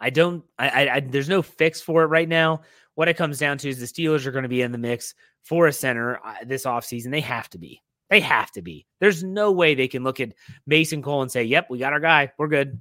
I 0.00 0.10
don't, 0.10 0.44
I, 0.58 0.68
I, 0.68 0.94
I 0.94 1.00
there's 1.00 1.28
no 1.28 1.42
fix 1.42 1.80
for 1.80 2.02
it 2.02 2.06
right 2.06 2.28
now. 2.28 2.62
What 2.96 3.08
it 3.08 3.16
comes 3.16 3.38
down 3.38 3.58
to 3.58 3.68
is 3.68 3.78
the 3.78 3.86
Steelers 3.86 4.26
are 4.26 4.32
going 4.32 4.42
to 4.42 4.48
be 4.48 4.62
in 4.62 4.72
the 4.72 4.78
mix 4.78 5.14
for 5.42 5.66
a 5.66 5.72
center 5.72 6.18
uh, 6.24 6.34
this 6.44 6.64
offseason. 6.64 7.10
They 7.10 7.20
have 7.20 7.48
to 7.50 7.58
be. 7.58 7.82
They 8.08 8.20
have 8.20 8.50
to 8.52 8.62
be. 8.62 8.86
There's 9.00 9.22
no 9.22 9.52
way 9.52 9.74
they 9.74 9.86
can 9.86 10.02
look 10.02 10.18
at 10.18 10.32
Mason 10.66 11.02
Cole 11.02 11.22
and 11.22 11.30
say, 11.30 11.44
yep, 11.44 11.68
we 11.68 11.78
got 11.78 11.92
our 11.92 12.00
guy. 12.00 12.32
We're 12.38 12.48
good. 12.48 12.80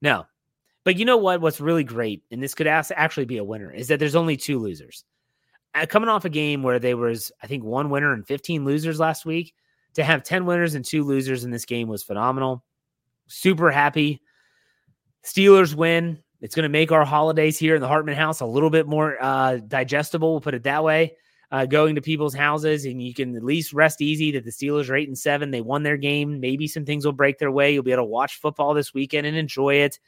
No. 0.00 0.26
But 0.84 0.96
you 0.96 1.04
know 1.04 1.18
what? 1.18 1.40
What's 1.40 1.60
really 1.60 1.84
great, 1.84 2.22
and 2.30 2.42
this 2.42 2.54
could 2.54 2.66
actually 2.66 3.26
be 3.26 3.36
a 3.36 3.44
winner, 3.44 3.70
is 3.70 3.88
that 3.88 3.98
there's 3.98 4.16
only 4.16 4.36
two 4.36 4.58
losers. 4.58 5.04
Uh, 5.74 5.84
coming 5.86 6.08
off 6.08 6.24
a 6.24 6.30
game 6.30 6.62
where 6.62 6.78
there 6.78 6.96
was, 6.96 7.30
I 7.42 7.46
think, 7.46 7.62
one 7.62 7.90
winner 7.90 8.12
and 8.12 8.26
15 8.26 8.64
losers 8.64 8.98
last 8.98 9.26
week, 9.26 9.52
to 9.94 10.04
have 10.04 10.22
10 10.22 10.46
winners 10.46 10.74
and 10.74 10.84
two 10.84 11.04
losers 11.04 11.44
in 11.44 11.50
this 11.50 11.66
game 11.66 11.88
was 11.88 12.02
phenomenal. 12.02 12.64
Super 13.26 13.70
happy. 13.70 14.22
Steelers 15.24 15.74
win. 15.74 16.22
It's 16.40 16.54
going 16.54 16.64
to 16.64 16.70
make 16.70 16.92
our 16.92 17.04
holidays 17.04 17.58
here 17.58 17.74
in 17.74 17.80
the 17.80 17.88
Hartman 17.88 18.16
house 18.16 18.40
a 18.40 18.46
little 18.46 18.70
bit 18.70 18.86
more 18.86 19.22
uh, 19.22 19.58
digestible. 19.58 20.32
We'll 20.32 20.40
put 20.40 20.54
it 20.54 20.62
that 20.64 20.82
way 20.82 21.16
uh, 21.52 21.66
going 21.66 21.96
to 21.96 22.00
people's 22.00 22.34
houses, 22.34 22.84
and 22.84 23.02
you 23.02 23.12
can 23.12 23.36
at 23.36 23.42
least 23.42 23.72
rest 23.72 24.00
easy 24.00 24.30
that 24.32 24.44
the 24.44 24.50
Steelers 24.50 24.88
are 24.88 24.96
eight 24.96 25.08
and 25.08 25.18
seven. 25.18 25.50
They 25.50 25.60
won 25.60 25.82
their 25.82 25.96
game. 25.96 26.38
Maybe 26.40 26.68
some 26.68 26.84
things 26.84 27.04
will 27.04 27.12
break 27.12 27.38
their 27.38 27.50
way. 27.50 27.72
You'll 27.72 27.82
be 27.82 27.92
able 27.92 28.04
to 28.04 28.08
watch 28.08 28.38
football 28.38 28.72
this 28.72 28.94
weekend 28.94 29.26
and 29.26 29.36
enjoy 29.36 29.76
it. 29.76 29.98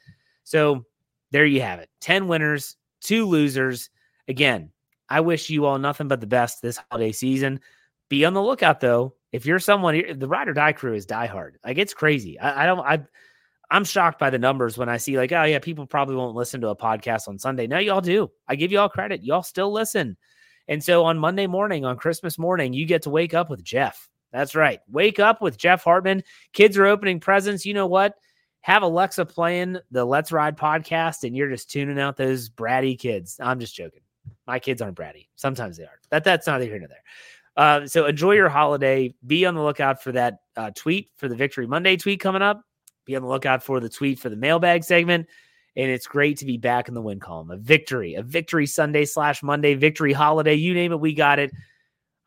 So 0.45 0.85
there 1.33 1.45
you 1.47 1.61
have 1.61 1.81
it: 1.81 1.91
ten 2.01 2.29
winners, 2.29 2.77
two 3.01 3.27
losers. 3.27 3.91
Again, 4.29 4.71
I 5.09 5.21
wish 5.21 5.51
you 5.51 5.67
all 5.67 5.79
nothing 5.79 6.09
but 6.09 6.21
the 6.21 6.27
best 6.27 6.63
this 6.63 6.79
holiday 6.91 7.13
season. 7.13 7.61
Be 8.09 8.25
on 8.25 8.35
the 8.35 8.43
lookout 8.43 8.81
though. 8.81 9.15
If 9.33 9.47
you're 9.47 9.59
someone, 9.59 10.19
the 10.19 10.29
ride 10.29 10.49
or 10.49 10.55
die 10.55 10.73
crew 10.73 10.95
is 10.95 11.07
diehard. 11.07 11.53
Like 11.65 11.79
it's 11.79 11.95
crazy. 11.95 12.39
I, 12.39 12.63
I 12.63 12.67
don't. 12.67 12.81
I 12.81 13.01
I'm 13.71 13.85
shocked 13.85 14.19
by 14.19 14.31
the 14.31 14.39
numbers 14.39 14.77
when 14.77 14.89
I 14.89 14.99
see 14.99 15.17
like, 15.17 15.33
oh 15.33 15.45
yeah, 15.45 15.59
people 15.59 15.87
probably 15.87 16.17
won't 16.17 16.37
listen 16.37 16.61
to 16.61 16.69
a 16.69 16.77
podcast 16.77 17.29
on 17.29 17.39
Sunday. 17.39 17.67
No, 17.67 17.79
y'all 17.79 18.01
do. 18.01 18.31
I 18.47 18.57
give 18.57 18.71
you 18.71 18.79
all 18.79 18.89
credit. 18.89 19.25
Y'all 19.25 19.43
still 19.43 19.73
listen. 19.73 20.17
And 20.69 20.83
so 20.83 21.05
on 21.05 21.19
Monday 21.19 21.47
morning, 21.47 21.85
on 21.85 21.97
Christmas 21.97 22.39
morning, 22.39 22.73
you 22.73 22.87
get 22.87 23.03
to 23.03 23.11
wake 23.11 23.35
up 23.35 23.51
with 23.51 23.65
Jeff. 23.65 24.09
That's 24.33 24.55
right. 24.55 24.81
Wake 24.91 25.19
up 25.19 25.43
with 25.43 25.59
Jeff 25.59 25.85
Hartman. 25.85 26.23
Kids 26.53 26.79
are 26.79 26.87
opening 26.87 27.21
presents. 27.21 27.67
You 27.67 27.75
know 27.75 27.87
what? 27.87 28.15
Have 28.61 28.83
Alexa 28.83 29.27
playing 29.27 29.79
the 29.91 30.05
Let's 30.05 30.33
Ride 30.33 30.57
podcast, 30.57 31.25
and 31.25 31.37
you're 31.37 31.51
just 31.51 31.71
tuning 31.71 31.99
out 31.99 32.17
those 32.17 32.49
bratty 32.49 32.99
kids. 32.99 33.39
I'm 33.41 33.59
just 33.59 33.75
joking. 33.75 34.03
My 34.47 34.59
kids 34.59 34.81
aren't 34.81 34.97
bratty. 34.97 35.27
Sometimes 35.35 35.77
they 35.77 35.85
are. 35.85 35.99
That 36.11 36.25
that's 36.25 36.47
neither 36.47 36.65
here 36.65 36.79
nor 36.79 36.89
there. 36.89 37.03
Uh, 37.57 37.87
so 37.87 38.07
enjoy 38.07 38.33
your 38.33 38.49
holiday. 38.49 39.15
Be 39.27 39.45
on 39.47 39.55
the 39.55 39.63
lookout 39.63 40.03
for 40.03 40.13
that 40.13 40.39
uh, 40.57 40.71
tweet 40.75 41.11
for 41.17 41.29
the 41.29 41.35
Victory 41.35 41.67
Monday 41.67 41.97
tweet 41.97 42.21
coming 42.21 42.41
up. 42.41 42.63
Be 43.05 43.17
on 43.17 43.23
the 43.23 43.29
lookout 43.29 43.63
for 43.63 43.81
the 43.81 43.89
tweet 43.89 44.19
for 44.19 44.29
the 44.29 44.37
mailbag 44.37 44.85
segment 44.85 45.29
and 45.77 45.91
it's 45.91 46.07
great 46.07 46.39
to 46.39 46.45
be 46.45 46.57
back 46.57 46.89
in 46.89 46.95
the 46.95 47.01
win 47.01 47.21
column. 47.21 47.51
A 47.51 47.57
victory, 47.57 48.15
a 48.15 48.23
victory 48.23 48.67
Sunday 48.67 49.05
slash 49.05 49.43
Monday, 49.43 49.75
victory 49.75 50.13
holiday, 50.13 50.55
you 50.55 50.75
name 50.75 50.93
it, 50.93 51.01
we 51.01 51.15
got 51.15 51.39
it. 51.39 51.53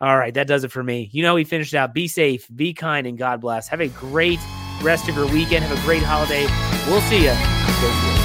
All 0.01 0.17
right, 0.17 0.33
that 0.33 0.47
does 0.47 0.63
it 0.63 0.71
for 0.71 0.83
me. 0.83 1.09
You 1.13 1.23
know, 1.23 1.35
we 1.35 1.43
finished 1.43 1.73
out. 1.73 1.93
Be 1.93 2.07
safe, 2.07 2.47
be 2.53 2.73
kind, 2.73 3.07
and 3.07 3.17
God 3.17 3.41
bless. 3.41 3.67
Have 3.69 3.81
a 3.81 3.87
great 3.87 4.39
rest 4.81 5.07
of 5.07 5.15
your 5.15 5.27
weekend. 5.27 5.63
Have 5.63 5.77
a 5.77 5.81
great 5.85 6.03
holiday. 6.03 6.45
We'll 6.87 7.01
see 7.01 7.23
you. 7.23 8.24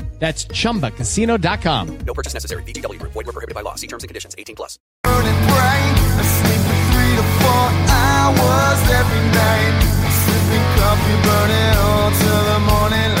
That's 0.21 0.45
chumbacasino.com. 0.45 1.97
No 2.05 2.13
purchase 2.13 2.35
necessary. 2.35 2.61
VGW, 2.63 3.01
void, 3.01 3.25
were 3.25 3.33
prohibited 3.33 3.55
by 3.55 3.61
law. 3.61 3.73
See 3.73 3.87
terms 3.87 4.03
and 4.03 4.07
conditions 4.07 4.35
18 4.37 4.55
plus. 4.55 4.77
burning 5.03 5.39
bright. 5.49 5.97
I 5.97 6.23
sleep 6.37 6.61
for 6.69 6.79
three 6.93 7.13
to 7.17 7.25
four 7.41 7.67
hours 7.89 8.79
every 9.01 9.23
night. 9.33 9.75
Sipping 10.21 10.67
coffee, 10.77 11.17
burning 11.25 11.73
all 11.81 12.09
till 12.21 12.43
the 12.53 12.59
morning 12.69 13.20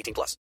18 0.00 0.14
plus. 0.14 0.36